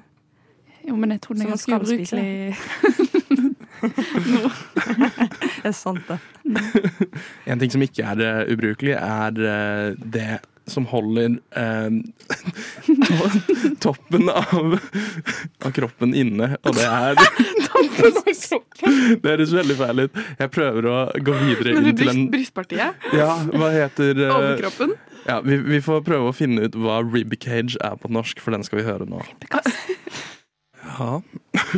Jo, 0.87 0.95
men 0.95 1.11
jeg 1.11 1.21
tror 1.21 1.33
den 1.37 1.43
er 1.45 1.49
ganske 1.55 1.75
ubrukelig. 1.75 2.55
Det 5.61 5.69
er 5.69 5.71
sant, 5.77 6.01
det. 6.07 6.17
En 7.49 7.59
ting 7.61 7.71
som 7.73 7.81
ikke 7.81 8.03
er 8.05 8.21
eh, 8.25 8.53
ubrukelig, 8.53 8.93
er 8.97 9.41
eh, 9.41 9.95
det 10.13 10.27
som 10.69 10.85
holder 10.89 11.37
eh, 11.57 11.89
toppen 13.83 14.29
av, 14.29 14.77
av 15.65 15.71
kroppen 15.75 16.13
inne, 16.17 16.55
og 16.61 16.75
det 16.77 16.85
er 16.87 17.17
Det 19.21 19.29
høres 19.29 19.53
veldig 19.53 19.77
feil 19.79 20.03
ut. 20.05 20.19
Jeg 20.39 20.51
prøver 20.53 20.87
å 20.89 20.97
gå 21.23 21.35
videre 21.43 21.75
inn 21.77 21.95
til 21.97 22.11
en 22.11 22.25
brystpartiet? 22.33 23.07
Ja, 23.15 23.31
hva 23.53 23.71
heter 23.73 24.17
eh, 24.17 24.33
Overkroppen? 24.35 24.95
Ja, 25.27 25.37
vi, 25.45 25.59
vi 25.61 25.79
får 25.85 26.01
prøve 26.05 26.31
å 26.31 26.35
finne 26.35 26.65
ut 26.65 26.77
hva 26.81 26.99
ribcage 27.05 27.77
er 27.77 27.97
på 28.01 28.09
norsk, 28.11 28.41
for 28.41 28.55
den 28.55 28.65
skal 28.65 28.81
vi 28.81 28.87
høre 28.87 29.05
nå. 29.09 29.21
Ja. 30.81 31.21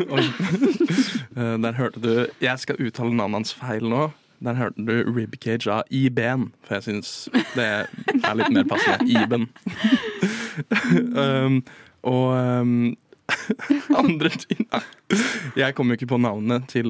Oi. 0.08 0.24
Eh, 1.36 1.56
Der 1.64 1.76
hørte 1.78 2.02
du 2.02 2.12
Jeg 2.42 2.60
skal 2.62 2.80
uttale 2.82 3.14
navnet 3.14 3.42
hans 3.42 3.54
feil 3.58 3.88
nå. 3.92 4.08
Der 4.44 4.58
hørte 4.60 4.84
du 4.84 5.14
ribcage 5.16 5.72
av 5.72 5.84
Iben, 5.94 6.50
for 6.66 6.76
jeg 6.76 6.84
syns 6.90 7.12
det 7.56 7.64
er 7.66 8.36
litt 8.36 8.52
mer 8.52 8.66
passende. 8.68 9.08
Iben. 9.08 9.48
um, 11.16 11.62
og 12.04 12.26
um, 12.36 12.74
andre 14.04 14.30
ting 14.36 14.68
Jeg 15.56 15.74
kom 15.78 15.88
jo 15.90 15.96
ikke 15.96 16.10
på 16.12 16.20
navnet 16.20 16.68
til 16.74 16.90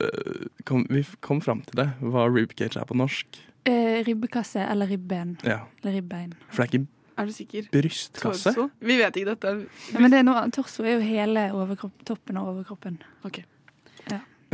uh, 0.00 0.46
kom, 0.64 0.86
Vi 0.88 1.04
kom 1.20 1.42
fram 1.44 1.60
til 1.68 1.82
det, 1.82 1.90
hva 2.00 2.24
ribcage 2.32 2.80
er 2.80 2.88
på 2.88 2.96
norsk. 2.96 3.40
Eh, 3.64 4.00
ribbekasse 4.04 4.60
eller 4.60 4.86
ribben. 4.86 5.38
Ja, 5.44 5.62
Eller 5.82 5.94
ribbein. 6.00 6.34
For 6.50 6.64
det 6.64 6.74
er 6.74 6.78
ikke 6.78 6.86
Er 7.16 7.26
du 7.26 7.32
sikker? 7.32 7.68
brystkasse. 7.72 8.50
Torso? 8.52 8.70
Vi 8.80 8.96
vet 8.98 9.16
ikke 9.16 9.30
dette. 9.30 9.52
Ja, 9.92 10.00
men 10.00 10.10
det 10.10 10.18
er 10.18 10.26
noe, 10.26 10.42
torso 10.52 10.82
er 10.84 10.96
jo 10.98 11.04
hele 11.06 11.46
toppen 12.04 12.36
av 12.36 12.48
overkroppen. 12.50 12.98
Ok. 13.24 13.44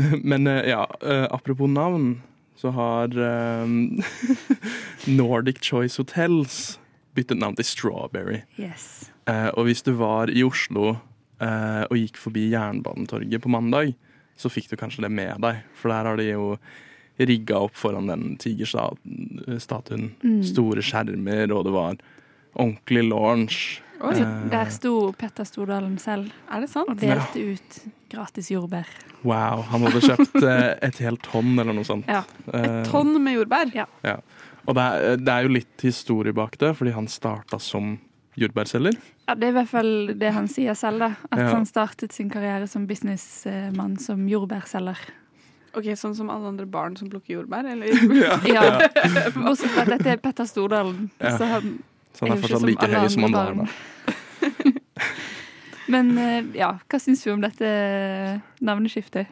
Men 0.31 0.47
eh, 0.47 0.69
ja, 0.71 0.85
eh, 1.03 1.27
apropos 1.31 1.69
navn, 1.69 2.23
så 2.61 2.73
har 2.77 3.17
um, 3.65 4.03
Nordic 5.21 5.63
Choice 5.65 5.97
Hotels 6.01 6.79
byttet 7.17 7.41
navn 7.41 7.57
til 7.57 7.65
Strawberry. 7.65 8.43
Yes. 8.61 9.09
Uh, 9.29 9.49
og 9.57 9.71
hvis 9.71 9.83
du 9.87 9.95
var 9.97 10.29
i 10.33 10.45
Oslo 10.45 10.93
uh, 10.93 11.85
og 11.89 11.97
gikk 11.97 12.21
forbi 12.21 12.51
Jernbanetorget 12.53 13.41
på 13.41 13.53
mandag, 13.53 13.95
så 14.37 14.53
fikk 14.53 14.69
du 14.71 14.77
kanskje 14.81 15.07
det 15.07 15.13
med 15.13 15.41
deg. 15.45 15.65
For 15.77 15.93
der 15.93 16.09
har 16.11 16.21
de 16.21 16.29
jo 16.29 16.55
rigga 17.21 17.65
opp 17.67 17.77
foran 17.77 18.09
den 18.09 18.37
tigerstatuen. 18.41 20.11
Mm. 20.21 20.41
Store 20.49 20.85
skjermer, 20.85 21.53
og 21.53 21.67
det 21.67 21.75
var 21.75 22.01
ordentlig 22.55 23.05
launch. 23.09 23.81
Oi, 24.01 24.15
Eh, 24.17 24.49
Der 24.51 24.71
sto 24.73 25.13
Petter 25.13 25.45
Stordalen 25.45 25.99
selv 26.01 26.31
er 26.51 26.61
det 26.61 26.71
sant? 26.71 26.89
og 26.89 26.97
delte 26.97 27.37
ut 27.53 27.81
gratis 28.11 28.49
jordbær. 28.51 28.87
wow, 29.23 29.61
han 29.69 29.83
hadde 29.83 30.01
kjøpt 30.01 30.43
eh, 30.43 30.79
et 30.89 30.99
helt 31.05 31.21
tonn 31.23 31.59
eller 31.59 31.73
noe 31.77 31.85
sånt. 31.85 32.07
Ja. 32.09 32.23
Et 32.55 32.89
Tonn 32.89 33.23
med 33.23 33.37
jordbær? 33.37 33.75
Ja. 33.75 34.17
Og 34.67 34.75
det 34.75 34.83
er, 34.87 35.17
det 35.21 35.29
er 35.35 35.43
jo 35.43 35.49
litt 35.53 35.81
historie 35.85 36.33
bak 36.33 36.57
det, 36.59 36.75
fordi 36.77 36.93
han 36.97 37.07
starta 37.09 37.59
som 37.61 37.99
jordbærselger. 38.41 38.97
Ja, 39.29 39.35
Det 39.35 39.45
er 39.45 39.53
i 39.53 39.57
hvert 39.59 39.69
fall 39.69 39.93
det 40.17 40.33
han 40.33 40.49
sier 40.49 40.75
selv, 40.75 40.99
da. 41.05 41.11
At 41.31 41.39
Ja. 41.39 41.51
han 41.53 41.67
startet 41.67 42.13
sin 42.13 42.31
karriere 42.31 42.67
som 42.69 42.87
businessmann 42.87 43.99
som 44.01 44.27
jordbærselger. 44.29 44.97
Ok, 45.77 45.85
Sånn 45.95 46.17
som 46.17 46.31
alle 46.31 46.49
andre 46.49 46.67
barn 46.67 46.97
som 46.97 47.09
plukker 47.11 47.37
jordbær? 47.45 47.69
Eller? 47.71 47.93
Ja. 48.57 48.65
Bortsett 49.37 49.71
fra 49.71 49.83
at 49.85 49.89
dette 49.99 50.11
er 50.11 50.17
Petter 50.17 50.45
Stordalen. 50.49 51.11
Ja. 51.21 51.37
Så 51.39 51.45
han, 51.47 51.83
Så 52.15 52.27
han 52.27 52.35
Er 52.37 52.41
fortsatt 52.43 52.67
like 52.67 52.87
høy 52.91 53.09
som 53.13 53.27
han 53.29 53.37
var 53.37 53.55
da. 53.61 53.67
men 55.95 56.11
eh, 56.19 56.49
ja, 56.59 56.73
hva 56.91 57.01
syns 57.03 57.23
du 57.25 57.31
om 57.35 57.43
dette 57.45 57.69
navneskiftet? 58.65 59.31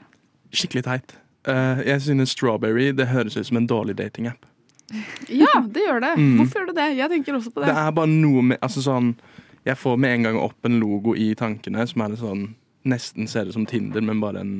Skikkelig 0.54 0.84
teit. 0.86 1.16
Eh, 1.48 1.82
jeg 1.86 2.02
synes 2.06 2.32
Strawberry 2.34 2.90
det 2.96 3.08
høres 3.12 3.36
ut 3.36 3.46
som 3.48 3.60
en 3.60 3.68
dårlig 3.70 3.98
datingapp. 4.00 4.40
Ja, 5.28 5.50
det 5.68 5.82
gjør 5.84 6.00
det. 6.00 6.14
Mm. 6.16 6.36
Hvorfor 6.38 6.62
gjør 6.62 6.70
det 6.70 6.76
det? 6.78 6.86
Jeg 6.96 7.10
tenker 7.12 7.36
også 7.36 7.50
på 7.52 7.60
Det 7.60 7.68
det. 7.68 7.76
er 7.76 7.90
bare 7.92 8.08
noe 8.08 8.42
med 8.52 8.58
altså 8.64 8.80
sånn, 8.80 9.10
Jeg 9.68 9.76
får 9.76 9.98
med 10.00 10.14
en 10.14 10.22
gang 10.24 10.38
opp 10.40 10.64
en 10.64 10.78
logo 10.80 11.12
i 11.12 11.26
tankene 11.36 11.84
som 11.90 12.00
er 12.06 12.14
det 12.14 12.20
sånn 12.22 12.46
nesten 12.88 13.26
ser 13.28 13.50
ut 13.50 13.52
som 13.52 13.66
Tinder, 13.68 14.00
men 14.00 14.20
bare 14.22 14.40
en, 14.40 14.52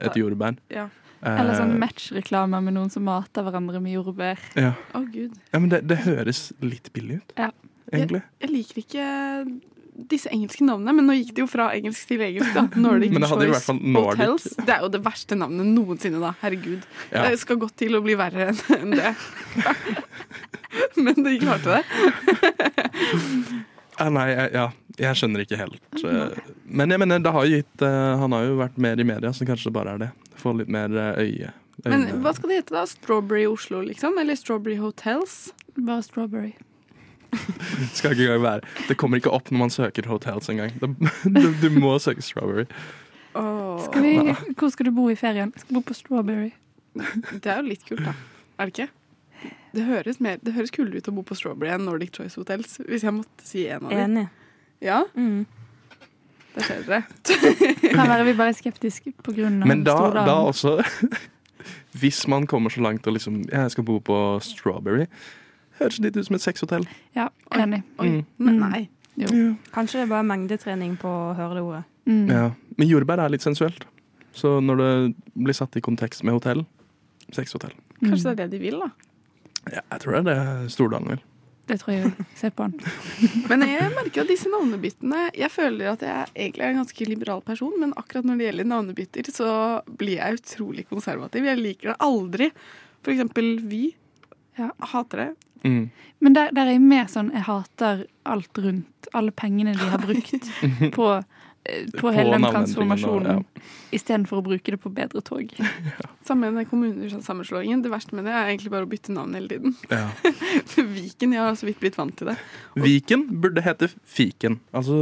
et 0.00 0.16
jordbær. 0.18 0.56
Ja. 0.74 0.88
Eh, 1.22 1.40
Eller 1.40 1.52
sånn 1.58 1.74
matchreklame 1.78 2.62
med 2.64 2.72
noen 2.78 2.90
som 2.90 3.04
mater 3.04 3.44
hverandre 3.44 3.80
med 3.84 3.92
jordbær. 3.98 4.38
ja. 4.56 4.72
Å 4.96 5.02
gud. 5.12 5.34
ja, 5.52 5.58
men 5.58 5.68
det, 5.68 5.82
det 5.86 5.98
høres 6.06 6.52
litt 6.64 6.92
billig 6.94 7.20
ut, 7.20 7.32
Ja. 7.36 7.50
egentlig. 7.92 8.22
Jeg 8.40 8.50
liker 8.50 8.80
ikke 8.84 9.60
disse 10.08 10.30
engelske 10.32 10.64
navnene, 10.64 10.94
men 10.96 11.04
nå 11.04 11.12
gikk 11.18 11.34
det 11.36 11.42
jo 11.42 11.46
fra 11.50 11.66
engelsk 11.76 12.06
til 12.08 12.22
engelsk. 12.24 12.54
da. 12.56 12.62
Nordic 12.80 13.12
Men 13.12 13.20
det 13.20 13.28
hadde 13.28 13.44
i 13.44 13.50
hvert 13.50 13.60
Choice 13.60 13.68
fall 13.68 13.80
Nordic. 13.84 14.22
Hotels. 14.22 14.46
Det 14.64 14.72
er 14.76 14.80
jo 14.86 14.88
det 14.94 15.02
verste 15.04 15.36
navnet 15.36 15.66
noensinne, 15.74 16.20
da. 16.22 16.30
Herregud. 16.40 16.86
Ja. 17.12 17.26
Det 17.28 17.38
skal 17.42 17.60
godt 17.60 17.76
til 17.76 17.98
å 17.98 18.00
bli 18.06 18.14
verre 18.16 18.54
enn 18.78 18.96
det. 18.96 19.12
men 21.04 21.20
de 21.20 21.36
klarte 21.42 21.80
det. 21.80 21.84
Ja, 24.00 24.06
nei, 24.08 24.30
jeg, 24.32 24.48
ja, 24.56 24.62
jeg 24.96 25.18
skjønner 25.20 25.42
ikke 25.44 25.58
helt. 25.60 25.82
eh, 26.08 26.30
Men 26.70 26.94
jeg 26.94 27.02
mener, 27.02 27.18
det 27.22 27.32
har 27.34 27.46
gitt 27.50 27.82
eh, 27.82 28.10
Han 28.20 28.34
har 28.36 28.44
jo 28.46 28.56
vært 28.60 28.76
mer 28.78 29.00
i 29.02 29.06
media, 29.06 29.32
så 29.34 29.46
kanskje 29.48 29.70
det 29.70 29.76
bare 29.76 29.96
er 29.96 30.02
det. 30.04 30.10
Få 30.38 30.52
litt 30.58 30.70
mer 30.70 30.94
eh, 30.94 31.20
øye. 31.26 31.52
Men 31.84 32.04
hva 32.22 32.32
skal 32.36 32.52
det 32.52 32.58
hete, 32.60 32.74
da? 32.76 32.84
Strawberry 32.86 33.46
Oslo, 33.48 33.80
liksom? 33.86 34.18
Eller 34.20 34.36
Strawberry 34.36 34.76
Hotels? 34.80 35.52
Bare 35.78 36.02
strawberry. 36.04 36.52
skal 37.94 38.12
ikke 38.12 38.24
engang 38.26 38.42
være 38.42 38.88
Det 38.88 38.96
kommer 38.98 39.20
ikke 39.20 39.30
opp 39.30 39.52
når 39.54 39.60
man 39.62 39.70
søker 39.70 40.08
hotels 40.10 40.50
engang. 40.52 40.72
Du, 40.80 41.46
du 41.62 41.68
må 41.78 41.94
søke 42.02 42.22
Strawberry. 42.26 42.66
Oh. 43.38 43.78
Skal 43.84 44.02
vi, 44.02 44.14
hvor 44.58 44.72
skal 44.74 44.90
du 44.90 44.94
bo 44.94 45.06
i 45.10 45.16
ferien? 45.18 45.52
Skal 45.56 45.78
bo 45.78 45.84
på 45.86 45.94
Strawberry. 45.94 46.50
Det 46.96 47.46
er 47.46 47.60
jo 47.62 47.68
litt 47.70 47.84
kult, 47.86 48.02
da. 48.02 48.16
Er 48.58 48.66
det 48.68 48.74
ikke? 48.74 48.88
Det 49.70 49.84
høres, 49.86 50.18
mer, 50.20 50.40
det 50.42 50.52
høres 50.56 50.72
kulere 50.74 50.98
ut 50.98 51.08
å 51.08 51.14
bo 51.14 51.22
på 51.24 51.36
Strawberry 51.38 51.70
enn 51.70 51.86
Nordic 51.86 52.10
Choice 52.18 52.34
Hotels, 52.40 52.80
hvis 52.88 53.06
jeg 53.06 53.14
måtte 53.14 53.46
si 53.46 53.62
en 53.70 53.86
av 53.86 53.94
dem. 53.94 54.02
Enig. 54.18 54.26
Ja, 54.82 55.04
Mm. 55.14 55.46
Der 56.54 56.66
skjer 56.66 56.86
det. 56.86 57.02
Kan 57.94 58.08
være 58.10 58.24
vi 58.30 58.34
bare 58.38 58.48
er 58.54 58.58
skeptiske 58.58 59.12
av 59.28 59.38
Men 59.66 59.84
da, 59.86 59.96
da 60.24 60.34
også 60.50 60.78
Hvis 62.00 62.22
man 62.30 62.46
kommer 62.46 62.70
så 62.70 62.80
langt 62.80 63.06
og 63.06 63.12
liksom 63.16 63.42
Jeg 63.50 63.70
skal 63.74 63.84
bo 63.84 63.98
på 64.00 64.16
Strawberry. 64.42 65.06
Høres 65.80 65.98
litt 66.00 66.16
ut 66.16 66.26
som 66.26 66.36
et 66.36 66.42
sexhotell. 66.44 66.84
Ja, 67.16 67.28
enig. 67.56 67.82
Oi, 67.98 68.08
Mm. 68.08 68.24
men 68.38 68.54
Mm. 68.58 68.70
nei. 68.70 68.88
Jo. 69.16 69.56
Kanskje 69.74 69.98
det 70.00 70.02
er 70.06 70.10
bare 70.12 70.24
mengdetrening 70.24 70.96
på 71.00 71.08
å 71.08 71.34
høre 71.36 71.54
det 71.54 71.62
ordet. 71.62 71.84
Mm. 72.06 72.28
Ja. 72.30 72.50
Men 72.78 72.88
jordbær 72.88 73.18
er 73.24 73.28
litt 73.30 73.42
sensuelt. 73.42 73.84
Så 74.32 74.60
når 74.62 74.76
det 74.78 75.14
blir 75.34 75.52
satt 75.56 75.76
i 75.76 75.80
kontekst 75.80 76.22
med 76.24 76.32
hotell 76.34 76.64
sexhotell. 77.32 77.72
Kanskje 78.02 78.22
det 78.22 78.30
er 78.30 78.46
det 78.46 78.50
de 78.50 78.58
vil, 78.58 78.78
da. 78.80 78.90
Ja, 79.72 79.80
jeg 79.92 80.00
tror 80.00 80.12
det 80.12 80.20
er 80.20 80.44
det 80.62 80.70
Stordalen 80.72 81.08
vil. 81.08 81.20
Det 81.70 81.76
tror 81.78 81.94
jeg. 81.94 82.26
Se 82.38 82.50
på 82.50 82.66
han. 82.66 82.72
Men 83.50 83.62
jeg 83.68 83.90
merker 83.94 84.24
at 84.24 84.30
disse 84.30 84.50
navnebyttene 84.50 85.28
Jeg 85.38 85.52
føler 85.54 85.92
at 85.92 86.02
jeg 86.02 86.32
egentlig 86.34 86.66
er 86.66 86.72
en 86.74 86.80
ganske 86.82 87.06
liberal 87.06 87.42
person, 87.46 87.74
men 87.78 87.94
akkurat 88.00 88.26
når 88.26 88.40
det 88.40 88.48
gjelder 88.48 88.70
navnebytter, 88.72 89.30
så 89.34 89.50
blir 89.86 90.18
jeg 90.18 90.40
utrolig 90.40 90.86
konservativ. 90.90 91.46
Jeg 91.46 91.60
liker 91.60 91.92
det 91.92 91.98
aldri. 92.02 92.50
For 93.04 93.14
eksempel 93.14 93.52
Vy. 93.70 93.84
Ja. 94.58 94.72
Hater 94.92 95.24
det. 95.24 95.30
Mm. 95.62 95.90
Men 96.24 96.36
der, 96.36 96.50
der 96.56 96.70
er 96.70 96.74
jeg 96.78 96.82
mer 96.82 97.08
sånn 97.12 97.30
Jeg 97.36 97.44
hater 97.44 98.04
alt 98.28 98.60
rundt. 98.64 99.10
Alle 99.16 99.34
pengene 99.36 99.76
de 99.76 99.90
har 99.92 100.02
brukt 100.02 100.50
på 100.98 101.10
på 101.64 102.00
På 102.00 102.10
hele 102.10 102.32
den 102.32 102.46
transformasjonen, 102.48 103.42
ja. 103.42 103.62
istedenfor 103.92 104.40
å 104.40 104.44
bruke 104.44 104.72
det 104.72 104.78
på 104.80 104.90
bedre 104.94 105.20
tog. 105.24 105.50
Samme 106.28 106.48
med 106.54 106.68
kommunesammenslåingen. 106.70 107.82
Det 107.84 107.92
verste 107.92 108.16
med 108.16 108.24
det 108.28 108.32
er 108.32 108.48
egentlig 108.48 108.72
bare 108.72 108.88
å 108.88 108.90
bytte 108.90 109.12
navn 109.12 109.36
hele 109.36 109.50
tiden. 109.50 109.76
Ja. 109.92 110.06
Viken, 110.96 111.34
jeg 111.36 111.42
har 111.42 111.58
så 111.60 111.68
vidt 111.68 111.82
blitt 111.82 111.98
vant 112.00 112.16
til 112.16 112.32
det. 112.32 112.38
Viken 112.80 113.26
burde 113.42 113.64
hete 113.64 113.90
Fiken. 114.08 114.60
Altså, 114.72 114.96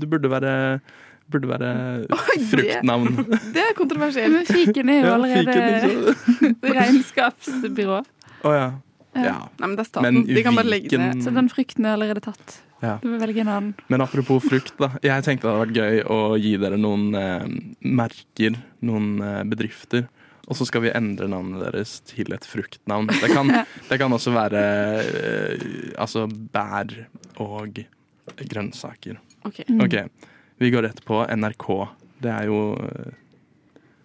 det 0.00 0.10
burde 0.10 0.32
være 0.32 0.52
Burde 1.32 1.48
være 1.48 1.68
fruktnavn. 2.50 3.14
Det 3.54 3.62
er 3.62 3.76
kontroversielt. 3.78 4.34
Men 4.34 4.42
fiken 4.44 4.90
er 4.92 4.98
jo 5.06 5.12
allerede 5.14 6.14
regnskapsbyrå. 6.76 8.00
Å 8.42 8.50
oh, 8.50 8.56
Ja. 8.58 8.66
ja. 9.16 9.38
Nei, 9.56 9.70
men 9.70 9.78
det 9.78 9.84
er 9.86 9.88
staten. 9.88 10.04
Men 10.08 10.26
De 10.28 10.44
kan 10.44 10.58
bare 10.58 10.68
legge 10.68 10.98
ned. 11.00 11.22
Så 11.24 11.32
den 11.32 11.48
frykten 11.48 11.88
er 11.88 11.96
allerede 11.96 12.20
tatt. 12.26 12.58
Ja. 12.82 12.96
Du 13.02 13.12
en 13.14 13.48
annen. 13.48 13.74
Men 13.86 14.02
apropos 14.02 14.42
frukt, 14.42 14.74
da. 14.80 14.90
Jeg 15.04 15.22
tenkte 15.22 15.46
det 15.46 15.52
hadde 15.52 15.66
vært 15.68 15.78
gøy 15.78 16.00
å 16.10 16.18
gi 16.40 16.56
dere 16.58 16.80
noen 16.80 17.14
eh, 17.14 17.44
merker, 17.86 18.58
noen 18.82 19.14
eh, 19.22 19.42
bedrifter. 19.46 20.08
Og 20.50 20.58
så 20.58 20.66
skal 20.66 20.82
vi 20.84 20.90
endre 20.90 21.28
navnet 21.30 21.62
deres 21.62 22.00
til 22.10 22.34
et 22.34 22.46
fruktnavn. 22.48 23.06
Det 23.22 23.30
kan, 23.30 23.52
det 23.90 24.00
kan 24.02 24.12
også 24.18 24.34
være 24.34 24.62
eh, 24.98 25.66
altså 25.94 26.26
bær 26.26 26.90
og 27.42 27.78
grønnsaker. 28.42 29.20
Ok. 29.46 29.62
Mm. 29.70 29.84
OK. 29.86 29.98
Vi 30.62 30.70
går 30.74 30.88
rett 30.88 31.04
på 31.06 31.22
NRK. 31.22 31.68
Det 32.22 32.34
er 32.34 32.50
jo 32.50 32.60
eh, 32.82 33.14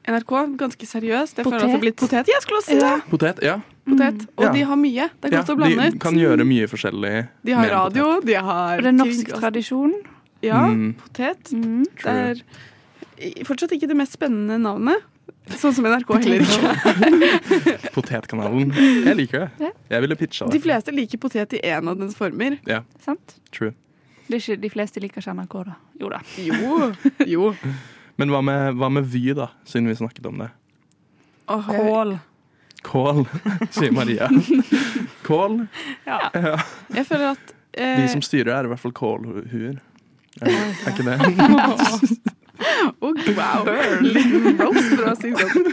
NRK, 0.08 0.34
ganske 0.58 0.88
seriøst. 0.88 1.38
Jeg 1.41 1.46
føler 1.48 1.65
det 1.67 1.76
er 1.76 1.82
blitt 1.84 1.98
potet. 2.00 2.30
Jeg 2.32 2.43
skulle 2.43 2.62
også 2.62 2.72
si 2.72 2.78
det. 2.80 2.84
Ja. 2.88 3.00
potet. 3.12 3.41
Ja. 3.43 3.58
Potet. 3.88 4.22
Og 4.38 4.46
Ja. 4.46 4.52
de 4.54 4.62
har 4.70 4.76
mye. 4.80 5.10
Det 5.22 5.32
er 5.34 5.36
ja 5.38 5.41
å 5.43 5.56
blande 5.58 5.88
ut. 5.88 5.93
de 5.93 6.00
kan 6.00 6.15
gjøre 6.15 6.46
mye 6.48 6.67
forskjellig. 6.72 7.28
De 7.43 7.52
har 7.52 7.67
radio, 7.70 8.04
potet. 8.15 8.26
de 8.26 8.34
har 8.34 8.78
Og 8.78 8.84
det 8.84 8.88
er 8.88 8.98
norsk 9.04 9.28
tradisjon. 9.41 9.93
Ja, 10.41 10.67
Mm. 10.67 10.93
potet. 10.96 11.52
Mm. 11.52 11.84
Det 12.04 12.43
er 13.20 13.43
fortsatt 13.43 13.72
ikke 13.72 13.88
det 13.88 13.98
mest 13.98 14.13
spennende 14.13 14.60
navnet. 14.62 15.02
Sånn 15.50 15.74
som 15.74 15.86
NRK 15.86 16.13
heller 16.24 16.39
ikke. 16.39 17.91
Potetkanalen. 17.96 18.72
Jeg 19.06 19.15
liker 19.15 19.50
det. 19.60 19.74
Jeg 19.89 20.02
ville 20.02 20.15
pitcha 20.15 20.46
det. 20.46 20.54
De 20.54 20.60
fleste 20.60 20.91
liker 20.93 21.17
potet 21.17 21.54
i 21.54 21.60
en 21.63 21.88
av 21.88 21.98
dens 21.98 22.15
former. 22.15 22.60
Ja. 22.67 22.82
Sant? 23.04 23.36
True. 23.52 23.74
Det 24.30 24.36
er 24.36 24.39
ikke 24.56 24.62
de 24.62 24.70
fleste 24.70 25.00
liker 25.02 25.22
ikke 25.22 25.34
NRK, 25.36 25.65
da. 25.65 25.76
Jo 26.00 26.10
da. 26.10 26.20
Jo. 26.38 26.93
jo. 27.26 27.56
Men 28.17 28.34
hva 28.34 28.41
med, 28.41 28.77
hva 28.80 28.89
med 28.89 29.06
Vy, 29.13 29.30
da, 29.38 29.51
siden 29.65 29.89
vi 29.89 29.95
snakket 29.95 30.25
om 30.25 30.41
det? 30.41 30.49
Oh, 31.47 31.67
Kål. 31.67 32.17
Kål, 32.82 33.25
sier 33.75 33.91
Maria. 33.91 34.30
Kål. 35.25 35.65
Ja. 36.06 36.19
Ja. 36.34 36.56
jeg 36.95 37.06
føler 37.08 37.36
at 37.36 37.53
eh, 37.73 38.01
De 38.01 38.08
som 38.12 38.23
styrer, 38.25 38.53
er 38.56 38.67
i 38.67 38.71
hvert 38.71 38.82
fall 38.82 38.95
kålhuer. 38.95 39.77
Er, 40.41 40.53
er 40.53 40.91
ikke 40.91 41.06
det? 41.08 41.17
oh, 43.01 43.13
wow. 43.38 43.65
Burn. 43.65 44.10
roast 44.62 44.93
fra 44.97 45.15
Sigrid. 45.17 45.71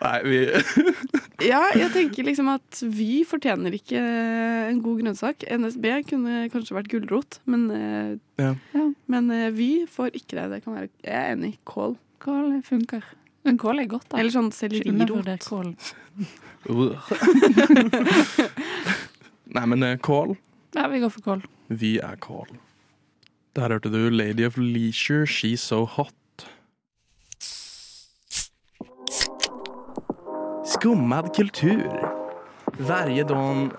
Nei, 0.00 0.18
vi 0.24 0.40
Ja, 1.44 1.60
jeg 1.76 1.90
tenker 1.92 2.24
liksom 2.24 2.48
at 2.48 2.78
Vy 2.96 3.20
fortjener 3.28 3.74
ikke 3.76 4.00
en 4.00 4.78
god 4.84 5.02
grønnsak. 5.02 5.44
NSB 5.52 5.84
kunne 6.08 6.46
kanskje 6.52 6.76
vært 6.78 6.88
gulrot, 6.92 7.38
men, 7.44 7.66
eh, 7.70 8.16
Ja. 8.40 8.54
Ja. 8.72 8.86
men 9.12 9.30
eh, 9.30 9.50
Vy 9.52 9.86
får 9.90 10.14
ikke 10.16 10.36
det. 10.38 10.46
det 10.54 10.62
kan 10.64 10.74
være, 10.78 10.88
jeg 11.04 11.14
er 11.14 11.34
enig. 11.36 11.52
Kål. 11.68 11.96
Kål 12.24 12.62
funker. 12.64 13.04
Men 13.44 13.58
kål 13.58 13.78
er 13.84 13.86
godt, 13.86 14.08
da. 14.10 14.18
Eller 14.18 14.32
sånn 14.34 14.50
sellerirot. 14.50 15.26
Nei, 19.56 19.64
men 19.70 19.82
eh, 19.86 19.96
kål. 20.02 20.34
Ja, 20.74 20.88
vi 20.90 21.00
går 21.04 21.12
for 21.14 21.22
kål. 21.24 21.44
Vi 21.70 21.96
er 22.02 22.16
kål. 22.22 22.48
Der 23.56 23.72
hørte 23.72 23.88
du 23.92 24.10
Lady 24.10 24.44
of 24.44 24.56
Leisure, 24.60 25.24
She's 25.26 25.62
So 25.64 25.84
Hot. 25.86 26.12
Skummad 30.66 31.34
kultur. 31.36 32.12
Varje 32.78 33.24
dag... 33.24 33.70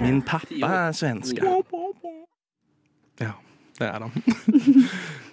Min 0.00 0.22
pappa 0.22 0.66
er 0.66 0.92
svenska. 0.92 1.62
Ja, 3.18 3.32
det 3.78 3.86
er 3.88 4.00
han. 4.00 4.12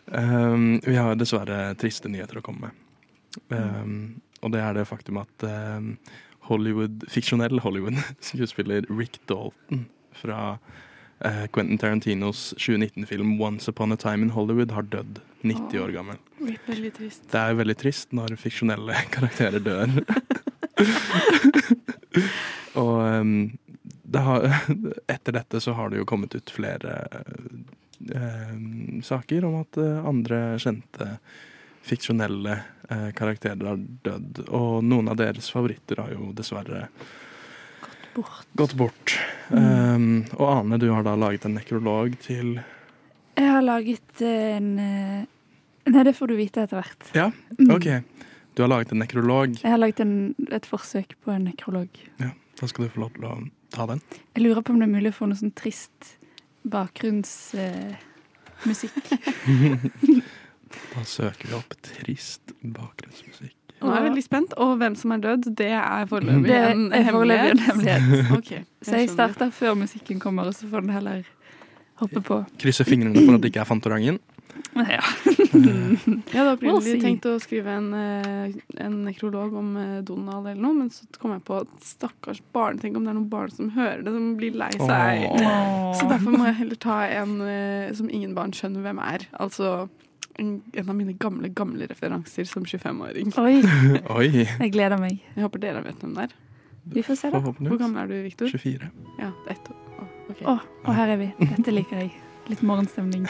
um, 0.07 0.81
vi 0.85 0.95
har 0.95 1.15
dessverre 1.15 1.73
triste 1.79 2.11
nyheter 2.11 2.41
å 2.41 2.45
komme 2.45 2.67
med. 2.67 2.83
Um, 3.55 4.21
og 4.43 4.51
det 4.51 4.61
er 4.61 4.75
det 4.75 4.87
faktum 4.89 5.21
at 5.23 5.47
um, 5.47 5.93
Hollywood, 6.51 7.07
fiksjonell 7.07 7.63
Hollywood-skuespiller 7.63 8.89
Rick 8.99 9.21
Dalton 9.31 9.87
fra 10.11 10.57
Quentin 11.53 11.77
Tarantinos 11.77 12.55
2019-film 12.57 13.35
'Once 13.37 13.69
Upon 13.69 13.91
a 13.91 13.97
Time 13.99 14.25
in 14.25 14.31
Hollywood' 14.33 14.73
har 14.73 14.87
dødd. 14.89 15.19
90 15.41 15.79
år 15.79 15.89
gammel. 15.89 16.15
Veldig 16.67 16.93
trist. 16.93 17.23
Det 17.31 17.39
er 17.39 17.53
veldig 17.57 17.77
trist 17.77 18.11
når 18.13 18.35
fiksjonelle 18.41 18.93
karakterer 19.15 19.59
dør. 19.65 19.89
Og 22.81 22.97
um, 23.01 23.51
det 24.11 24.21
har, 24.25 24.39
etter 25.15 25.31
dette 25.39 25.57
så 25.63 25.71
har 25.77 25.89
det 25.89 25.97
jo 26.01 26.09
kommet 26.09 26.35
ut 26.35 26.53
flere 26.53 26.91
uh, 28.15 28.55
saker 29.03 29.47
om 29.47 29.55
at 29.63 29.73
uh, 29.81 30.07
andre 30.07 30.37
kjente 30.61 31.05
fiksjonelle 31.85 32.53
uh, 32.91 33.09
karakterer 33.17 33.65
har 33.73 33.79
dødd. 34.05 34.33
Og 34.49 34.71
noen 34.85 35.07
av 35.11 35.15
deres 35.21 35.51
favoritter 35.53 35.95
har 36.03 36.09
jo 36.15 36.23
dessverre 36.37 36.81
Bort. 38.15 38.47
gått 38.59 38.73
bort. 38.79 39.13
Um, 39.49 40.23
og 40.37 40.45
Ane, 40.49 40.77
du 40.81 40.87
har 40.91 41.03
da 41.07 41.13
laget 41.19 41.45
en 41.47 41.55
nekrolog 41.57 42.09
til 42.23 42.47
Jeg 43.37 43.47
har 43.47 43.61
laget 43.63 44.21
en 44.27 44.67
eh, 44.79 45.21
Nei, 45.91 46.03
det 46.05 46.13
får 46.17 46.27
du 46.29 46.35
vite 46.37 46.61
etter 46.61 46.77
hvert. 46.81 47.03
Ja, 47.17 47.27
Mm. 47.57 47.71
OK. 47.75 47.87
Du 48.55 48.61
har 48.63 48.69
laget 48.69 48.91
en 48.91 48.99
nekrolog. 48.99 49.49
Jeg 49.63 49.71
har 49.71 49.77
laget 49.79 49.99
en, 50.03 50.35
et 50.51 50.65
forsøk 50.67 51.15
på 51.23 51.31
en 51.31 51.43
nekrolog. 51.47 51.87
Ja, 52.19 52.29
Da 52.59 52.67
skal 52.67 52.85
du 52.85 52.89
få 52.93 52.99
lov 53.05 53.11
til 53.15 53.23
å 53.25 53.27
ta 53.71 53.85
den. 53.87 54.01
Jeg 54.35 54.43
lurer 54.43 54.61
på 54.61 54.69
om 54.75 54.79
det 54.81 54.87
er 54.89 54.93
mulig 54.93 55.11
å 55.13 55.17
få 55.21 55.25
noe 55.31 55.39
sånn 55.39 55.53
trist 55.55 56.17
bakgrunnsmusikk. 56.67 59.11
Eh. 59.11 59.77
Da 60.93 61.01
søker 61.03 61.47
vi 61.49 61.53
opp 61.57 61.73
trist 61.83 62.41
bakgrunnsmusikk. 62.63 63.55
Nå 63.81 63.89
er 63.89 63.97
jeg 63.97 64.07
veldig 64.09 64.23
spent, 64.23 64.55
og 64.61 64.75
hvem 64.77 64.95
som 64.99 65.13
er 65.15 65.21
død, 65.23 65.51
det 65.57 65.71
er 65.73 66.09
foreløpig 66.09 66.49
det 66.49 66.57
en 66.71 66.87
en 66.93 67.05
hemmelighet. 67.07 67.61
Okay, 68.37 68.61
jeg 68.61 68.65
Så 68.85 68.99
jeg 69.01 69.09
starter 69.09 69.49
før 69.49 69.73
musikken 69.79 70.19
kommer, 70.19 70.49
og 70.49 70.53
så 70.53 70.69
får 70.69 70.85
den 70.85 70.93
heller 70.93 71.23
hoppe 72.01 72.21
på. 72.21 72.43
Krysser 72.61 72.85
fingrene 72.85 73.25
for 73.25 73.37
at 73.37 73.41
det 73.41 73.51
ikke 73.51 73.63
er 73.63 73.69
Fantorangen. 73.69 74.19
Ja. 74.75 75.01
Jeg 76.31 76.35
hadde 76.35 76.53
opprinnelig 76.53 76.97
tenkt 77.01 77.25
å 77.27 77.37
skrive 77.41 77.73
en, 77.75 77.89
eh, 77.95 78.53
en 78.83 78.97
nekrolog 79.05 79.55
om 79.57 79.71
eh, 79.79 79.97
Donald 80.07 80.47
eller 80.47 80.61
noe, 80.63 80.75
men 80.77 80.91
så 80.93 81.07
kom 81.19 81.33
jeg 81.35 81.43
på 81.47 81.57
at 81.63 81.71
stakkars 81.85 82.41
barn, 82.55 82.79
tenk 82.81 82.99
om 82.99 83.07
det 83.07 83.13
er 83.13 83.17
noen 83.17 83.29
barn 83.31 83.51
som 83.53 83.71
hører 83.75 84.03
det, 84.05 84.13
som 84.15 84.29
blir 84.39 84.55
lei 84.59 84.71
seg. 84.75 85.25
Oh. 85.31 85.91
Så 85.97 86.07
derfor 86.09 86.35
må 86.35 86.47
jeg 86.49 86.59
heller 86.61 86.79
ta 86.83 87.01
en 87.07 87.35
eh, 87.47 87.91
som 87.97 88.11
ingen 88.11 88.35
barn 88.37 88.55
skjønner 88.55 88.85
hvem 88.85 89.01
er. 89.03 89.27
Altså 89.43 89.89
en, 90.39 90.53
en 90.73 90.89
av 90.89 90.95
mine 90.95 91.15
gamle, 91.19 91.49
gamle 91.55 91.87
referanser 91.89 92.47
som 92.49 92.65
25-åring. 92.67 93.33
Oi, 93.45 93.57
Oi. 94.15 94.45
jeg 94.45 94.73
gleder 94.73 95.01
meg. 95.01 95.19
Jeg 95.35 95.45
håper 95.45 95.63
dere 95.63 95.83
vet 95.85 96.01
hvem 96.03 96.15
det 96.17 96.29
er. 96.29 96.35
Vi 96.91 97.03
får 97.05 97.19
se, 97.19 97.29
da. 97.33 97.41
Hvor 97.43 97.77
gammel 97.77 98.01
er 98.03 98.09
du, 98.09 98.17
Viktor? 98.25 98.49
24. 98.49 98.89
Ja, 99.19 99.29
ett 99.51 99.69
år. 99.69 99.77
Å, 100.01 100.07
okay. 100.31 100.45
Å, 100.49 100.57
og 100.87 100.95
her 100.97 101.13
er 101.13 101.21
vi. 101.21 101.29
Dette 101.43 101.75
liker 101.75 102.01
jeg. 102.01 102.15
Litt 102.49 102.63
morgenstemning. 102.65 103.27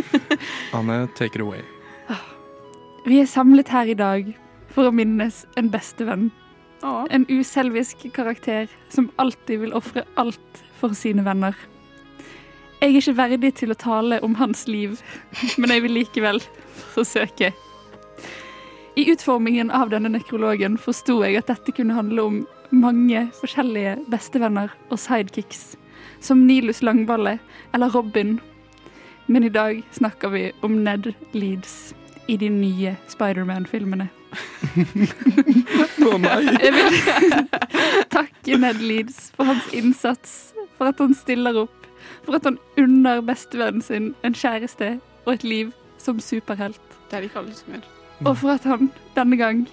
Anne, 0.76 1.04
take 1.14 1.38
it 1.38 1.44
away. 1.44 1.62
Vi 3.06 3.18
er 3.18 3.26
samlet 3.26 3.70
her 3.74 3.88
i 3.90 3.94
dag 3.98 4.28
for 4.70 4.86
å 4.86 4.94
minnes 4.94 5.40
en 5.58 5.70
bestevenn. 5.72 6.28
En 6.82 7.24
uselvisk 7.30 8.04
karakter 8.14 8.70
som 8.94 9.08
alltid 9.22 9.62
vil 9.64 9.74
ofre 9.74 10.04
alt 10.18 10.62
for 10.78 10.94
sine 10.98 11.24
venner. 11.26 11.56
Jeg 12.82 12.90
er 12.90 12.98
ikke 12.98 13.12
verdig 13.14 13.48
til 13.60 13.70
å 13.70 13.78
tale 13.78 14.16
om 14.26 14.32
hans 14.34 14.64
liv, 14.66 14.96
men 15.54 15.70
jeg 15.70 15.84
vil 15.84 15.92
likevel 16.00 16.40
forsøke. 16.96 17.52
I 18.98 19.04
utformingen 19.12 19.68
av 19.70 19.92
denne 19.92 20.10
nekrologen 20.10 20.74
forsto 20.82 21.20
jeg 21.22 21.36
at 21.38 21.46
dette 21.46 21.70
kunne 21.76 21.94
handle 21.94 22.24
om 22.26 22.40
mange 22.74 23.20
forskjellige 23.38 24.00
bestevenner 24.10 24.72
og 24.88 24.98
sidekicks, 24.98 25.76
som 26.18 26.42
Nilus 26.48 26.82
Langballe 26.82 27.36
eller 27.70 27.94
Robin. 27.94 28.40
Men 29.30 29.46
i 29.46 29.52
dag 29.54 29.84
snakker 29.94 30.34
vi 30.34 30.42
om 30.66 30.80
Ned 30.82 31.12
Leeds 31.38 31.94
i 32.26 32.34
de 32.36 32.48
nye 32.50 32.96
Spiderman-filmene. 33.12 34.08
Å 36.10 36.18
nei! 36.18 36.40
Jeg 36.66 36.74
vil 36.74 36.98
takke 38.10 38.58
Ned 38.66 38.82
Leeds 38.82 39.30
for 39.38 39.52
hans 39.52 39.70
innsats, 39.70 40.34
for 40.74 40.90
at 40.90 40.98
han 40.98 41.14
stiller 41.14 41.62
opp, 41.62 41.81
for 42.24 42.38
at 42.38 42.46
han 42.48 42.58
unner 42.80 43.22
bestevennen 43.26 43.82
sin 43.82 44.14
en 44.24 44.34
kjæreste 44.36 44.94
og 45.24 45.34
et 45.34 45.44
liv 45.46 45.72
som 46.02 46.20
superhelt, 46.20 46.80
det 47.10 47.16
er 47.16 47.22
det 47.22 47.30
ikke 47.30 47.42
alle 47.42 47.54
som 47.54 47.74
gjør. 47.74 47.86
og 48.26 48.36
for 48.38 48.54
at 48.54 48.64
han 48.66 48.90
denne 49.16 49.36
gang 49.38 49.68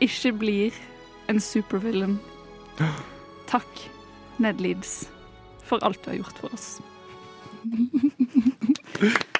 ikke 0.00 0.32
blir 0.32 0.72
en 1.28 1.40
supervillain. 1.40 2.18
Takk, 3.46 3.90
Ned 4.38 4.60
Leeds. 4.60 5.10
for 5.66 5.82
alt 5.82 5.98
du 6.04 6.10
har 6.10 6.16
gjort 6.20 6.38
for 6.38 6.54
oss. 6.54 6.80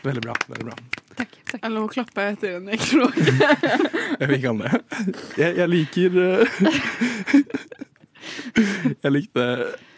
Veldig 0.03 0.23
bra. 0.23 0.35
veldig 0.49 0.65
bra. 0.65 0.75
Takk. 1.17 1.37
takk. 1.51 1.63
Jeg 1.63 1.71
lov 1.73 1.87
å 1.87 1.93
klappe 1.93 2.25
etter 2.33 2.57
en 2.59 2.67
nekrolog. 2.67 3.15
Jeg 4.21 4.29
vil 4.31 4.43
kalle 4.43 4.67
det. 4.67 4.81
Jeg, 5.39 5.57
jeg 5.61 5.69
liker 5.71 6.19
eh, 6.23 6.47
Jeg 9.05 9.13
likte 9.13 9.47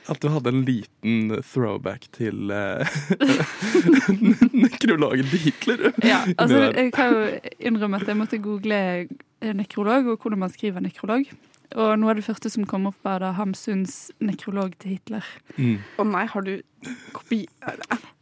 at 0.09 0.23
du 0.23 0.29
hadde 0.33 0.53
en 0.55 0.65
liten 0.67 1.43
throwback 1.45 2.09
til 2.17 2.53
uh, 2.53 2.83
nekrologen 4.65 5.29
til 5.29 5.43
Hitler. 5.47 5.91
Ja, 6.05 6.23
altså, 6.37 6.69
jeg 6.73 6.93
kan 6.97 7.15
jo 7.15 7.27
innrømme 7.61 8.01
at 8.01 8.09
jeg 8.09 8.19
måtte 8.19 8.41
google 8.43 8.81
nekrolog 9.55 10.15
og 10.15 10.19
hvordan 10.23 10.43
man 10.47 10.53
skriver 10.55 10.81
nekrolog. 10.85 11.29
Og 11.77 11.99
noe 12.01 12.11
av 12.15 12.17
det 12.17 12.25
første 12.25 12.49
som 12.51 12.65
kom 12.65 12.87
opp, 12.89 12.97
var 13.05 13.21
da 13.21 13.33
Hamsuns 13.37 14.11
nekrolog 14.25 14.73
til 14.81 14.95
Hitler. 14.97 15.25
Mm. 15.59 15.75
Å 16.01 16.07
nei, 16.09 16.23
har 16.33 16.47
du 16.47 16.55
kopi... 17.13 17.43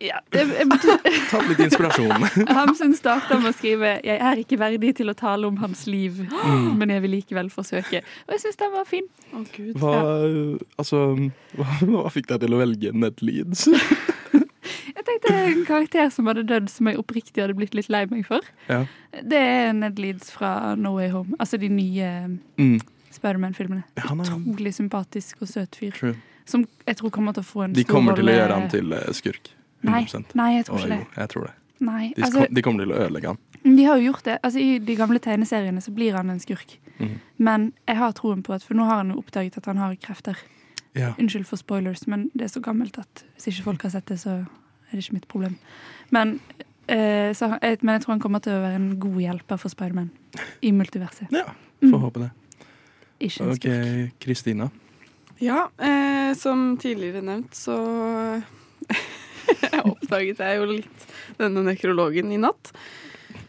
Ja, 0.02 0.18
Tatt 0.32 1.46
litt 1.48 1.60
inspirasjon. 1.68 2.26
Hamsun 2.58 2.96
starta 2.98 3.38
med 3.38 3.52
å 3.52 3.54
skrive 3.56 3.92
'Jeg 4.02 4.18
er 4.18 4.40
ikke 4.42 4.58
verdig 4.58 4.96
til 4.98 5.12
å 5.12 5.14
tale 5.14 5.46
om 5.46 5.56
hans 5.62 5.86
liv, 5.86 6.18
Mm. 6.26 6.74
men 6.78 6.90
jeg 6.90 7.02
vil 7.02 7.10
likevel 7.20 7.50
forsøke'. 7.54 8.02
Og 8.26 8.34
jeg 8.34 8.40
syns 8.42 8.56
den 8.58 8.72
var 8.74 8.84
fin. 8.84 9.06
Å 9.32 9.44
gud. 9.54 9.78
Hva, 9.78 9.94
altså, 10.78 11.04
hva, 11.56 11.66
hva 11.86 12.10
fikk 12.10 12.26
deg 12.32 12.40
til 12.40 12.54
å 12.56 12.60
velge 12.64 12.92
Ned 12.92 13.22
Leeds? 13.22 13.68
Jeg 14.96 15.04
tenkte 15.06 15.34
en 15.38 15.64
karakter 15.68 16.08
som 16.10 16.26
hadde 16.26 16.42
dødd, 16.48 16.66
som 16.72 16.88
jeg 16.90 16.98
oppriktig 16.98 17.42
hadde 17.44 17.54
blitt 17.54 17.74
litt 17.78 17.88
lei 17.92 18.02
meg 18.10 18.26
for. 18.26 18.42
Ja. 18.68 18.82
Det 19.22 19.38
er 19.38 19.72
Ned 19.76 20.00
Leeds 20.02 20.32
fra 20.34 20.74
No 20.74 20.96
Way 20.96 21.12
Home. 21.14 21.36
Altså 21.38 21.60
de 21.62 21.68
nye 21.70 22.10
Mm. 22.58 22.80
Spiderman-filmene. 23.16 23.82
Er 23.96 24.10
Utrolig 24.14 24.72
sympatisk 24.76 25.42
og 25.42 25.48
søt 25.48 25.76
fyr. 25.78 25.92
true. 25.96 26.14
Som 26.46 26.64
jeg 26.86 26.96
tror 27.00 27.10
kommer 27.10 27.32
til 27.34 27.42
å 27.42 27.46
få 27.46 27.64
en 27.64 27.72
stor 27.74 27.80
De 27.82 27.84
kommer 27.88 28.14
til 28.14 28.28
å 28.30 28.34
gjøre 28.36 28.54
han 28.60 28.68
til 28.70 28.92
eh, 28.92 29.08
skurk. 29.16 29.50
Nei, 29.86 30.02
100 30.06 30.34
nei, 30.38 30.50
jeg 30.56 30.64
tror 30.66 30.78
ikke 30.78 30.86
ikke 30.86 30.98
jo, 30.98 31.06
det. 31.10 31.20
jeg 31.20 31.28
tror 31.32 31.44
det. 31.48 31.54
Nei, 31.86 32.12
De, 32.16 32.22
altså, 32.24 32.46
de 32.56 32.62
kommer 32.64 32.84
til 32.86 32.92
å 32.94 33.00
ødelegge 33.04 33.32
han. 33.32 33.38
de 33.76 33.84
har 33.84 33.98
jo 34.00 34.06
gjort 34.12 34.24
det. 34.24 34.36
Altså, 34.42 34.58
I 34.62 34.78
de 34.78 34.94
gamle 34.96 35.18
tegneseriene 35.20 35.82
så 35.84 35.92
blir 35.94 36.14
han 36.16 36.30
en 36.32 36.40
skurk. 36.40 36.78
Mhm. 36.98 37.18
Men 37.38 37.72
jeg 37.86 37.96
har 38.00 38.12
troen 38.16 38.42
på 38.42 38.54
at 38.54 38.62
For 38.64 38.74
nå 38.78 38.84
har 38.88 39.02
han 39.02 39.10
jo 39.12 39.18
oppdaget 39.20 39.58
at 39.58 39.66
han 39.66 39.76
har 39.82 39.94
krefter. 40.00 40.36
Ja. 40.96 41.10
Unnskyld 41.20 41.44
for 41.46 41.56
spoilers, 41.60 42.06
men 42.08 42.30
det 42.34 42.44
er 42.46 42.54
så 42.54 42.62
gammelt 42.64 42.96
at 42.98 43.24
hvis 43.36 43.48
ikke 43.52 43.64
folk 43.66 43.82
har 43.82 43.90
sett 43.90 44.06
det, 44.08 44.16
så 44.22 44.30
er 44.46 44.94
det 44.96 45.02
ikke 45.04 45.12
mitt 45.18 45.28
problem. 45.28 45.58
Men, 46.10 46.40
eh, 46.88 47.34
så, 47.36 47.50
men 47.60 47.92
jeg 47.98 48.02
tror 48.06 48.14
han 48.14 48.20
kommer 48.22 48.40
til 48.40 48.52
å 48.56 48.62
være 48.62 48.78
en 48.80 48.98
god 49.02 49.18
hjelper 49.20 49.58
for 49.60 49.68
Spiderman 49.68 50.10
i 50.62 50.70
multiverset. 50.72 51.28
ja, 51.32 51.44
Mm. 51.82 51.90
får 51.92 52.00
håpe 52.00 52.20
det. 52.22 52.30
OK. 53.20 53.66
Kristina. 54.22 54.70
Ja, 55.38 55.70
eh, 55.78 56.36
som 56.36 56.76
tidligere 56.80 57.22
nevnt, 57.24 57.54
så 57.56 57.76
oppdaget 59.92 60.40
jeg 60.40 60.60
jo 60.60 60.68
litt 60.70 61.10
denne 61.40 61.64
nekrologen 61.66 62.32
i 62.32 62.40
natt. 62.40 62.72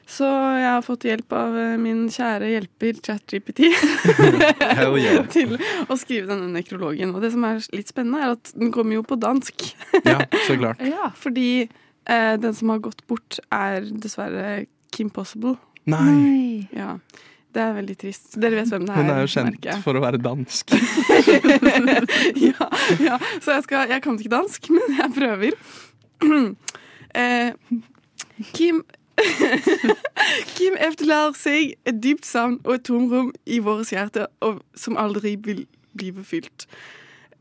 Så 0.08 0.28
jeg 0.56 0.68
har 0.68 0.84
fått 0.86 1.04
hjelp 1.08 1.34
av 1.36 1.56
eh, 1.60 1.74
min 1.80 2.06
kjære 2.12 2.48
hjelper 2.54 3.00
ChatGPT 3.04 3.66
yeah. 3.68 5.26
til 5.36 5.58
å 5.60 5.98
skrive 6.00 6.30
denne 6.32 6.48
nekrologen. 6.54 7.12
Og 7.12 7.24
det 7.24 7.34
som 7.36 7.44
er 7.48 7.60
litt 7.76 7.92
spennende, 7.92 8.24
er 8.24 8.36
at 8.38 8.54
den 8.56 8.72
kommer 8.76 8.96
jo 8.96 9.04
på 9.08 9.20
dansk. 9.20 9.68
Ja, 10.08 10.22
så 10.48 10.56
klart. 10.60 10.84
Ja. 10.84 11.12
Fordi 11.20 11.50
eh, 11.68 12.34
den 12.40 12.56
som 12.56 12.72
har 12.72 12.84
gått 12.88 13.04
bort, 13.12 13.42
er 13.52 13.88
dessverre 13.92 14.66
Kim 14.96 15.12
Possible. 15.12 15.58
Nei. 15.88 16.68
Ja, 16.76 16.96
det 17.56 17.64
er 17.64 17.74
veldig 17.78 17.96
trist. 17.98 18.36
Dere 18.36 18.60
vet 18.60 18.72
hvem 18.74 18.86
det 18.88 18.94
er? 18.94 19.02
hun 19.02 19.14
er 19.14 19.24
jo 19.24 19.32
kjent 19.32 19.50
merker 19.56 19.82
for 19.86 19.98
å 19.98 20.04
være 20.04 20.20
dansk. 20.22 20.74
ja, 22.48 22.68
ja, 23.02 23.18
så 23.40 23.58
jeg, 23.58 23.66
skal, 23.66 23.88
jeg 23.94 24.04
kan 24.04 24.20
ikke 24.20 24.34
dansk, 24.36 24.70
men 24.76 25.00
jeg 25.00 25.14
prøver. 25.16 25.58
eh, 27.24 27.52
Kim 28.54 28.84
Kim 30.58 30.76
efterlater 30.78 31.40
seg 31.40 31.74
et 31.90 31.98
dypt 32.04 32.28
savn 32.28 32.60
og 32.64 32.76
et 32.76 32.86
tomrom 32.86 33.32
i 33.50 33.58
våre 33.66 33.86
hjerter 33.88 34.30
som 34.78 35.00
aldri 35.00 35.34
vil 35.42 35.64
bli 35.98 36.12
befylt. 36.14 36.68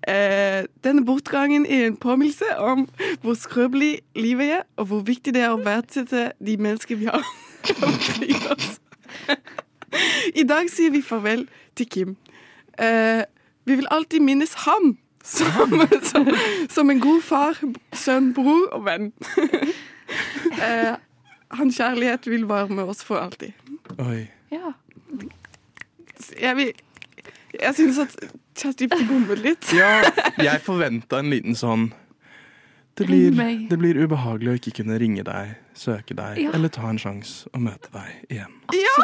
Eh, 0.09 0.65
denne 0.85 1.05
bortgangen 1.05 1.67
er 1.67 1.87
en 1.91 1.97
påminnelse 2.01 2.57
om 2.63 2.87
hvor 3.21 3.35
skrøpelig 3.35 3.99
livet 4.17 4.53
er, 4.61 4.63
og 4.77 4.87
hvor 4.87 5.05
viktig 5.05 5.35
det 5.35 5.43
er 5.43 5.53
å 5.53 5.61
verdsette 5.61 6.31
de 6.39 6.57
mennesker 6.57 7.01
vi 7.01 7.11
har 7.11 7.25
omkring 7.83 8.37
oss. 8.55 8.79
I 10.35 10.45
dag 10.49 10.71
sier 10.73 10.93
vi 10.95 11.03
farvel 11.05 11.47
til 11.77 11.89
Kim. 11.91 12.15
Eh, 12.79 13.25
vi 13.67 13.75
vil 13.79 13.89
alltid 13.91 14.21
minnes 14.21 14.55
ham 14.67 14.97
som, 15.27 15.83
som, 16.11 16.29
som 16.71 16.91
en 16.91 17.01
god 17.01 17.23
far, 17.23 17.59
sønn, 17.93 18.33
bror 18.35 18.69
og 18.77 18.87
venn. 18.87 19.11
eh, 20.67 20.95
hans 21.57 21.79
kjærlighet 21.79 22.29
vil 22.31 22.49
være 22.49 22.69
med 22.69 22.93
oss 22.95 23.05
for 23.05 23.21
alltid. 23.21 23.55
Oi. 23.99 24.27
Ja. 24.53 24.73
Jeg, 26.41 26.57
vil, 26.57 26.73
jeg 27.61 27.75
synes 27.75 27.99
at 27.99 28.17
ChatGPT 28.57 29.07
bommet 29.09 29.43
litt. 29.45 29.71
Ja, 29.75 30.01
jeg 30.39 30.63
forventa 30.65 31.21
en 31.21 31.33
liten 31.33 31.59
sånn 31.59 31.91
det 32.97 33.07
blir, 33.07 33.35
det 33.69 33.77
blir 33.79 33.99
ubehagelig 34.01 34.49
å 34.49 34.57
ikke 34.59 34.73
kunne 34.79 34.97
ringe 34.99 35.23
deg, 35.27 35.51
søke 35.77 36.15
deg 36.17 36.39
Ja. 36.41 36.51
eller 36.57 36.71
ta 36.73 36.89
en 36.89 36.97
sjanse 36.99 37.45
å 37.53 37.61
møte 37.61 37.91
deg 37.93 38.33
igjen. 38.33 38.55
Ja! 38.73 38.95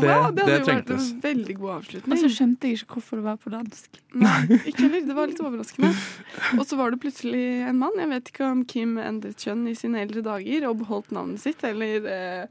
Det- 0.00 0.08
wow, 0.08 0.30
det 0.32 0.46
det 0.46 0.46
hadde 0.46 0.72
vært 0.72 0.90
en 0.94 1.20
veldig 1.20 1.56
god 1.60 1.70
avslutning. 1.76 2.12
Og 2.16 2.18
så 2.22 2.30
skjønte 2.32 2.68
jeg 2.70 2.78
ikke 2.80 2.94
hvorfor 2.96 3.20
det 3.20 3.24
var 3.26 3.36
på 3.36 3.50
dansk. 3.52 3.98
Nei, 4.14 4.38
ikke 4.64 4.86
heller. 4.86 5.04
Det 5.10 5.16
var 5.18 5.26
litt 5.28 5.42
overraskende. 5.44 5.90
Og 6.58 6.64
så 6.66 6.76
var 6.80 6.90
det 6.94 7.00
plutselig 7.04 7.44
en 7.68 7.78
mann. 7.78 7.92
Jeg 8.00 8.08
vet 8.08 8.32
ikke 8.32 8.48
om 8.48 8.64
Kim 8.64 8.96
endret 8.96 9.36
kjønn 9.44 9.68
i 9.68 9.74
sine 9.76 10.00
eldre 10.00 10.22
dager 10.24 10.66
og 10.70 10.78
beholdt 10.80 11.12
navnet 11.12 11.40
sitt, 11.44 11.62
eller 11.68 12.08
eh, 12.08 12.46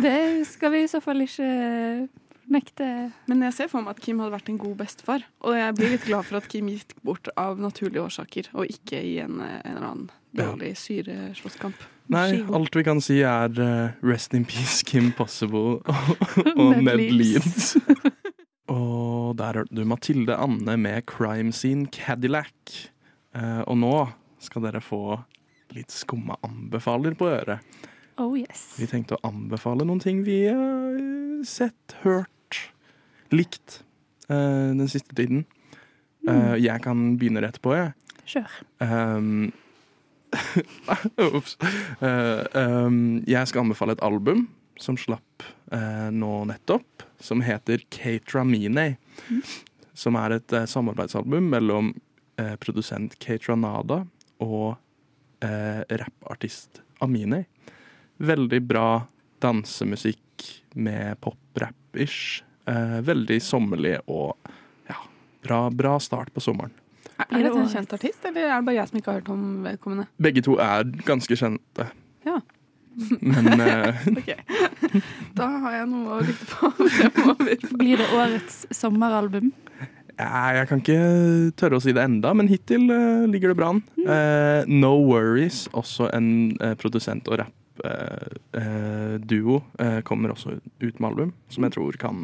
Det 0.00 0.46
skal 0.46 0.70
vi 0.76 0.84
i 0.86 0.88
så 0.94 1.02
fall 1.02 1.26
ikke 1.26 1.50
nekte. 2.50 2.86
Men 3.30 3.42
jeg 3.46 3.54
ser 3.58 3.68
for 3.70 3.82
meg 3.82 3.96
at 3.98 4.02
Kim 4.06 4.18
hadde 4.22 4.34
vært 4.38 4.48
en 4.54 4.58
god 4.62 4.76
bestefar. 4.80 5.26
Og 5.42 5.54
jeg 5.58 5.74
blir 5.78 5.92
litt 5.96 6.06
glad 6.06 6.26
for 6.30 6.38
at 6.40 6.48
Kim 6.50 6.70
gikk 6.70 6.94
bort 7.06 7.28
av 7.38 7.58
naturlige 7.62 8.02
årsaker, 8.06 8.50
og 8.54 8.70
ikke 8.70 9.02
i 9.02 9.18
en, 9.26 9.40
eh, 9.42 9.60
en 9.64 9.76
eller 9.76 9.90
annen 9.90 10.10
dårlig 10.36 10.74
syreslåsskamp. 10.78 11.80
Nei, 12.10 12.40
alt 12.54 12.74
vi 12.74 12.84
kan 12.86 13.00
si 13.02 13.20
er 13.26 13.54
uh, 13.58 13.92
rest 14.06 14.34
in 14.34 14.46
peace, 14.48 14.82
Kim 14.86 15.12
Possible 15.16 15.78
og, 16.56 16.80
Ned 16.80 16.82
Ned 16.86 17.04
Leeds. 17.14 17.76
Og 18.70 19.34
der 19.38 19.56
hørte 19.58 19.74
du 19.74 19.82
Mathilde 19.86 20.36
Anne 20.38 20.76
med 20.78 21.02
Crime 21.10 21.50
Scene 21.54 21.88
Cadillac. 21.90 22.86
Uh, 23.34 23.62
og 23.66 23.76
nå 23.78 23.94
skal 24.42 24.62
dere 24.62 24.82
få 24.82 25.18
litt 25.74 25.90
skumma 25.94 26.36
anbefaler 26.46 27.16
på 27.18 27.28
øret. 27.30 27.66
Oh 28.20 28.34
yes. 28.38 28.76
Vi 28.78 28.86
tenkte 28.90 29.16
å 29.16 29.22
anbefale 29.26 29.86
noen 29.86 30.02
ting 30.02 30.22
vi 30.26 30.44
har 30.46 30.98
sett, 31.46 31.96
hørt, 32.02 32.58
likt 33.32 33.80
eh, 34.28 34.74
den 34.76 34.90
siste 34.90 35.14
tiden. 35.16 35.46
Mm. 36.20 36.58
jeg 36.60 36.82
kan 36.84 37.14
begynne 37.16 37.40
rett 37.40 37.56
på, 37.64 37.72
jeg. 37.72 37.94
Kjør. 38.28 38.56
Um, 38.84 39.54
Ops. 41.16 41.56
Uh, 42.00 42.44
um, 42.54 43.20
jeg 43.28 43.50
skal 43.50 43.64
anbefale 43.64 43.96
et 43.96 44.04
album 44.04 44.46
som 44.80 44.96
slapp 44.98 45.44
uh, 45.74 46.08
nå 46.14 46.32
nettopp, 46.48 47.04
som 47.20 47.42
heter 47.44 47.82
Kate 47.92 48.36
Ramine. 48.36 48.94
Som 49.96 50.16
er 50.20 50.38
et 50.38 50.56
uh, 50.56 50.64
samarbeidsalbum 50.70 51.50
mellom 51.52 51.92
eh, 52.40 52.54
produsent 52.62 53.18
Kate 53.20 53.50
Ranada 53.50 54.04
og 54.40 54.78
rappartist 55.40 56.82
Amine. 57.00 57.46
Veldig 58.20 58.58
bra 58.68 59.06
dansemusikk 59.40 60.44
med 60.76 61.16
pop-rap-ish. 61.24 62.42
Veldig 63.08 63.38
sommerlig 63.40 63.94
og 64.04 64.36
ja, 64.88 64.98
bra, 65.40 65.62
bra 65.72 65.94
start 66.00 66.28
på 66.36 66.44
sommeren. 66.44 66.76
Blir 67.28 67.44
det 67.44 67.50
dette 67.50 67.64
en 67.64 67.74
kjent 67.74 67.92
artist, 67.96 68.20
eller 68.28 68.42
er 68.46 68.54
det 68.54 68.66
bare 68.68 68.78
jeg 68.78 68.88
som 68.90 68.98
ikke 69.00 69.10
har 69.10 69.18
hørt 69.20 69.32
om 69.34 69.42
vedkommende? 69.66 70.04
Begge 70.22 70.40
to 70.46 70.52
er 70.62 70.80
ganske 71.06 71.34
kjente. 71.36 71.84
Ja. 72.26 72.36
Men 73.20 73.60
uh... 73.60 74.06
Ok, 74.18 74.30
Da 75.38 75.46
har 75.62 75.72
jeg 75.78 75.86
noe 75.90 76.08
å 76.18 76.20
lytte 76.26 76.46
på. 76.50 76.64
Blir 77.80 77.96
det 78.02 78.08
årets 78.16 78.56
sommeralbum? 78.76 79.48
jeg 80.20 80.66
kan 80.68 80.80
ikke 80.82 81.02
tørre 81.56 81.78
å 81.78 81.80
si 81.80 81.94
det 81.96 82.02
enda, 82.04 82.34
men 82.36 82.50
hittil 82.50 82.82
uh, 82.92 83.24
ligger 83.30 83.48
det 83.52 83.56
bra 83.56 83.68
an. 83.72 83.80
Eh, 84.04 84.68
no 84.68 84.90
Worries, 85.06 85.62
også 85.72 86.10
en 86.12 86.52
produsent- 86.76 87.28
og 87.32 87.40
rappduo, 87.40 89.56
uh, 89.80 90.00
kommer 90.04 90.28
også 90.34 90.60
ut 90.60 91.00
med 91.00 91.08
album, 91.08 91.32
som 91.48 91.64
jeg 91.64 91.72
tror 91.78 91.96
kan 92.02 92.16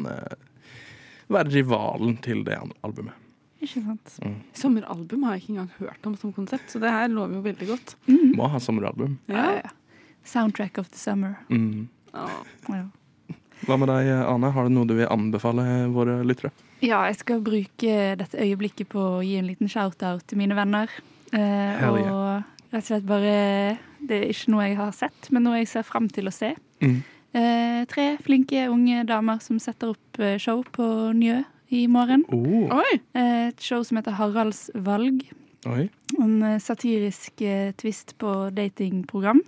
være 1.33 1.49
rivalen 1.55 2.21
til 2.21 2.45
det 2.45 2.59
albumet. 2.85 3.17
Ikke 3.57 3.81
sant? 3.81 4.13
Sommeralbum 4.57 5.23
har 5.25 5.35
jeg 5.37 5.43
ikke 5.43 5.53
engang 5.55 5.71
hørt 5.79 6.07
om 6.09 6.15
som 6.19 6.33
konsept, 6.35 6.69
så 6.71 6.81
det 6.81 6.91
her 6.93 7.09
lover 7.09 7.39
jo 7.39 7.43
veldig 7.45 7.67
godt. 7.71 7.95
Må 8.37 8.49
ha 8.53 8.61
sommeralbum. 8.61 9.17
Ja, 9.31 9.49
ja. 9.61 9.73
Soundtrack 10.27 10.77
of 10.77 10.89
the 10.91 10.99
summer. 10.99 11.37
Mm. 11.49 11.87
Ja. 12.13 12.27
Ja. 12.69 12.85
Hva 13.65 13.77
med 13.79 13.89
deg, 13.89 14.11
Ane? 14.27 14.51
Har 14.53 14.67
du 14.67 14.73
noe 14.75 14.85
du 14.85 14.93
vil 14.99 15.09
anbefale 15.09 15.63
våre 15.93 16.19
lyttere? 16.27 16.51
Ja, 16.83 17.01
jeg 17.09 17.17
skal 17.23 17.41
bruke 17.41 17.93
dette 18.19 18.37
øyeblikket 18.37 18.91
på 18.91 19.01
å 19.17 19.23
gi 19.25 19.37
en 19.39 19.47
liten 19.49 19.71
shout-out 19.71 20.27
til 20.29 20.37
mine 20.37 20.57
venner. 20.57 20.91
Eh, 21.33 21.81
og 21.89 22.43
rett 22.69 22.83
og 22.83 22.85
slett 22.87 23.03
bare 23.03 23.33
Det 23.97 24.15
er 24.15 24.29
ikke 24.31 24.51
noe 24.53 24.67
jeg 24.69 24.77
har 24.77 24.93
sett, 24.95 25.29
men 25.33 25.43
noe 25.47 25.57
jeg 25.57 25.71
ser 25.71 25.87
fram 25.87 26.05
til 26.13 26.29
å 26.29 26.35
se. 26.35 26.53
Mm. 26.83 26.99
Eh, 27.37 27.81
tre 27.89 28.05
flinke 28.23 28.67
unge 28.71 29.01
damer 29.09 29.41
som 29.43 29.57
setter 29.59 29.95
opp 29.95 30.21
eh, 30.21 30.37
show 30.41 30.61
på 30.75 30.85
Njø 31.17 31.41
i 31.73 31.85
morgen. 31.91 32.23
Oh, 32.33 32.69
Oi! 32.79 32.99
Eh, 33.17 33.47
et 33.49 33.61
show 33.63 33.83
som 33.83 33.97
heter 33.99 34.15
Haralds 34.17 34.67
valg. 34.75 35.25
oi. 35.67 35.87
En 36.19 36.35
eh, 36.43 36.59
satirisk 36.63 37.41
eh, 37.43 37.71
twist 37.77 38.15
på 38.21 38.49
datingprogram. 38.55 39.41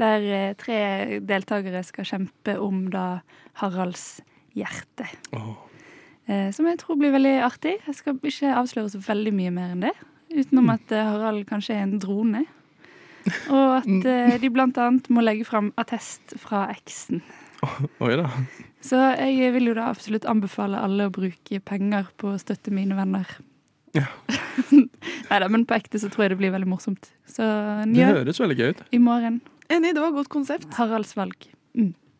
Der 0.00 0.54
tre 0.56 0.78
deltakere 1.20 1.82
skal 1.84 2.06
kjempe 2.08 2.54
om 2.64 2.86
da 2.90 3.20
Haralds 3.60 4.22
hjerte. 4.56 5.04
Åh. 5.36 5.52
Eh, 6.30 6.48
som 6.54 6.66
jeg 6.70 6.78
tror 6.80 6.96
blir 7.00 7.12
veldig 7.12 7.34
artig. 7.44 7.76
Jeg 7.86 7.98
skal 7.98 8.16
ikke 8.22 8.54
avsløre 8.56 8.88
så 8.94 9.00
veldig 9.02 9.32
mye 9.36 9.52
mer 9.52 9.74
enn 9.74 9.84
det. 9.84 9.92
Utenom 10.32 10.70
at 10.72 10.92
eh, 10.94 11.04
Harald 11.04 11.44
kanskje 11.50 11.76
er 11.76 11.84
en 11.84 11.98
drone. 12.00 12.44
Og 13.52 13.74
at 13.82 14.06
eh, 14.08 14.36
de 14.42 14.48
blant 14.50 14.78
annet 14.80 15.10
må 15.12 15.22
legge 15.22 15.44
fram 15.46 15.72
attest 15.78 16.34
fra 16.42 16.64
eksen. 16.72 17.20
Oi 18.02 18.14
da. 18.18 18.30
Så 18.82 18.98
jeg 19.18 19.52
vil 19.54 19.68
jo 19.70 19.74
da 19.78 19.88
absolutt 19.92 20.24
anbefale 20.26 20.80
alle 20.82 21.06
å 21.06 21.12
bruke 21.14 21.60
penger 21.62 22.08
på 22.18 22.32
å 22.34 22.38
støtte 22.40 22.72
mine 22.74 22.96
venner. 22.98 23.28
Ja. 23.94 24.06
Neida, 25.30 25.48
men 25.52 25.64
på 25.68 25.76
ekte 25.76 26.00
så 26.02 26.08
tror 26.10 26.24
jeg 26.26 26.34
det 26.34 26.38
blir 26.40 26.52
veldig 26.54 26.68
morsomt. 26.70 27.10
Så 27.28 27.44
Det 27.86 28.06
høres 28.08 28.40
veldig 28.42 28.56
gøy 28.58 28.72
ut. 28.74 28.82
i 28.92 28.98
morgen. 29.02 29.40
Enig, 29.72 29.94
det 29.94 30.02
var 30.02 30.10
et 30.12 30.18
godt 30.20 30.32
konsept. 30.32 30.66
Haralds 30.76 31.14
valg. 31.16 31.46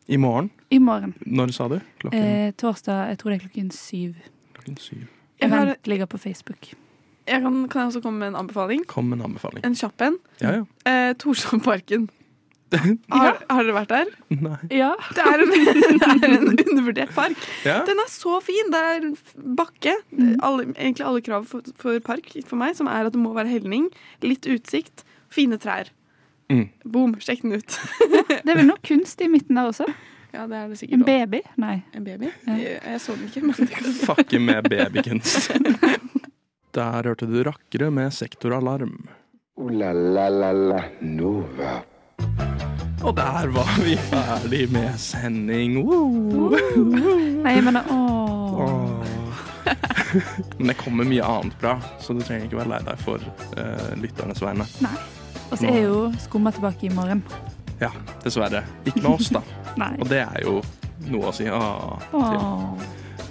I 0.08 0.16
morgen. 0.18 0.50
I 0.70 0.78
morgen. 0.82 1.14
Når 1.26 1.52
sa 1.54 1.68
du? 1.68 1.78
Klokken, 2.02 2.18
Eh, 2.22 2.52
torsdag, 2.58 3.08
jeg 3.12 3.18
tror 3.18 3.30
det 3.30 3.36
er 3.40 3.44
klokken 3.48 3.70
syv. 3.74 4.14
klokken 4.54 4.78
syv. 4.78 5.02
Jeg, 5.40 5.50
har, 5.50 5.62
Event 5.66 5.86
ligger 5.86 6.06
på 6.06 6.18
Facebook. 6.18 6.72
jeg 7.26 7.42
kan, 7.42 7.68
kan 7.68 7.80
jeg 7.82 7.88
også 7.92 8.02
komme 8.02 8.18
med 8.18 8.28
en 8.28 8.36
anbefaling? 8.36 8.84
Kom 8.86 9.04
med 9.10 9.18
en 9.20 9.24
anbefaling. 9.30 9.64
En 9.64 9.74
kjapp 9.74 10.00
en. 10.02 10.18
Ja, 10.40 10.52
ja. 10.60 10.64
Eh, 10.86 11.14
Torshovparken. 11.14 12.08
Har, 13.12 13.38
har 13.48 13.66
dere 13.66 13.76
vært 13.76 13.92
der? 13.92 14.12
Nei. 14.32 14.58
Ja. 14.72 14.92
Det 15.16 15.24
er 15.24 15.42
en, 15.44 15.52
det 15.52 16.08
er 16.08 16.36
en 16.36 16.46
undervurdert 16.50 17.14
park. 17.16 17.48
Ja? 17.66 17.80
Den 17.88 18.00
er 18.02 18.10
så 18.10 18.38
fin. 18.44 18.70
Det 18.72 18.82
er 18.92 19.08
bakke. 19.58 19.96
Alle, 20.40 20.68
egentlig 20.72 21.06
alle 21.08 21.24
krav 21.24 21.48
for, 21.50 21.66
for 21.80 21.98
park 22.04 22.30
for 22.48 22.60
meg, 22.60 22.76
som 22.78 22.90
er 22.90 23.08
at 23.08 23.16
det 23.16 23.20
må 23.22 23.34
være 23.36 23.52
helning, 23.52 23.90
litt 24.24 24.48
utsikt, 24.50 25.04
fine 25.32 25.58
trær. 25.62 25.90
Mm. 26.52 26.66
Boom, 26.84 27.14
sjekk 27.22 27.44
den 27.44 27.58
ut. 27.60 27.78
Det 28.32 28.48
er 28.50 28.58
vel 28.58 28.68
noe 28.68 28.80
kunst 28.84 29.20
i 29.24 29.28
midten 29.32 29.58
der 29.58 29.70
også? 29.70 29.86
Ja, 30.32 30.46
det 30.48 30.56
er 30.56 30.68
det 30.68 30.70
En 30.70 30.76
sikkert 30.80 30.98
En 30.98 31.04
baby? 31.04 31.40
Nei. 31.60 31.74
En 31.92 32.04
baby? 32.04 32.30
Ja. 32.46 32.56
Jeg, 32.56 32.78
jeg 32.86 33.00
så 33.04 33.16
den 33.16 33.28
ikke, 33.28 33.42
men 33.46 33.56
det 33.58 33.68
kan 33.72 33.96
Fucke 34.08 34.40
med 34.40 34.68
babykunst. 34.72 35.52
Der 36.72 37.08
hørte 37.08 37.28
du 37.28 37.42
rakkere 37.44 37.90
med 37.92 38.12
sektoralarm. 38.16 38.96
Uh, 39.60 39.68
la 39.68 39.92
la 39.92 40.28
la 40.32 40.52
la 40.52 40.82
Nova. 41.00 41.82
Og 43.02 43.16
der 43.16 43.48
var 43.50 43.70
vi 43.82 43.96
ferdig 43.96 44.66
med 44.72 44.94
sending. 45.00 45.80
Woo! 45.82 46.52
Nei, 47.42 47.56
men 47.60 47.76
åh. 47.76 48.60
Åh. 48.62 49.06
Men 50.58 50.70
det 50.70 50.76
kommer 50.78 51.08
mye 51.08 51.24
annet 51.24 51.58
bra, 51.60 51.76
så 52.00 52.14
du 52.14 52.22
trenger 52.22 52.46
ikke 52.46 52.60
være 52.60 52.72
lei 52.74 52.80
deg 52.86 53.02
for 53.02 53.24
uh, 53.56 53.90
lytternes 53.98 54.42
vegne. 54.44 54.66
Og 55.50 55.58
så 55.58 55.68
er 55.68 55.80
jo 55.86 55.98
Skumma 56.22 56.52
tilbake 56.54 56.88
i 56.88 56.92
morgen. 56.94 57.24
Ja, 57.80 57.90
dessverre. 58.22 58.62
Ikke 58.86 59.02
med 59.02 59.12
oss, 59.16 59.32
da. 59.34 59.42
Nei. 59.82 59.94
Og 59.98 60.10
det 60.12 60.22
er 60.24 60.44
jo 60.44 60.60
noe 61.10 61.32
å 61.32 61.34
si 61.34 61.48
ah, 61.50 61.96
til. 62.12 62.90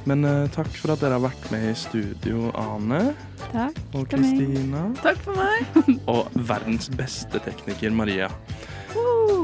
Men 0.09 0.25
uh, 0.25 0.49
takk 0.51 0.71
for 0.81 0.95
at 0.95 1.03
dere 1.03 1.19
har 1.19 1.23
vært 1.23 1.47
med 1.53 1.69
i 1.69 1.75
studio, 1.77 2.49
Ane 2.57 3.13
takk. 3.51 3.77
og. 3.93 4.07
Kristina. 4.09 4.87
Takk 5.03 5.21
for 5.23 5.37
meg. 5.37 5.93
Og 6.09 6.41
verdens 6.49 6.89
beste 6.97 7.39
tekniker, 7.45 7.93
Maria. 7.95 8.31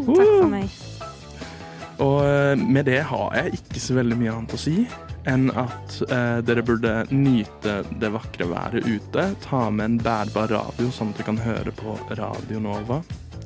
Takk 0.07 0.31
for 0.37 0.51
meg. 0.51 0.77
Og 2.03 2.17
eh, 2.27 2.53
med 2.61 2.87
det 2.87 3.01
har 3.09 3.35
jeg 3.39 3.57
ikke 3.59 3.81
så 3.81 3.97
veldig 3.97 4.17
mye 4.19 4.33
annet 4.35 4.55
å 4.55 4.61
si 4.61 4.79
enn 5.27 5.49
at 5.59 5.97
eh, 6.07 6.39
dere 6.47 6.63
burde 6.63 6.91
nyte 7.11 7.81
det 7.99 8.11
vakre 8.13 8.47
været 8.47 8.87
ute. 8.87 9.25
Ta 9.43 9.67
med 9.73 9.85
en 9.89 9.97
bærbar 9.99 10.53
radio, 10.53 10.87
sånn 10.93 11.11
at 11.11 11.19
du 11.19 11.25
kan 11.27 11.41
høre 11.41 11.73
på 11.75 11.97
Radio 12.19 12.61
Nova. 12.63 13.01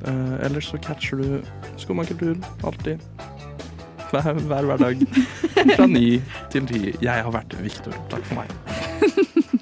Eh, 0.06 0.34
ellers 0.46 0.70
så 0.70 0.80
catcher 0.82 1.22
du 1.22 1.78
Skumma 1.80 2.04
kultur 2.06 2.38
alltid. 2.62 3.02
Hver, 4.12 4.36
hver 4.46 4.68
hverdag. 4.68 5.02
Fra 5.74 5.88
ni 5.88 6.20
til 6.52 6.68
ti. 6.68 6.82
Jeg 7.00 7.26
har 7.26 7.34
vært 7.34 7.56
Viktor. 7.64 7.96
Takk 8.12 8.28
for 8.28 8.42
meg. 8.42 8.52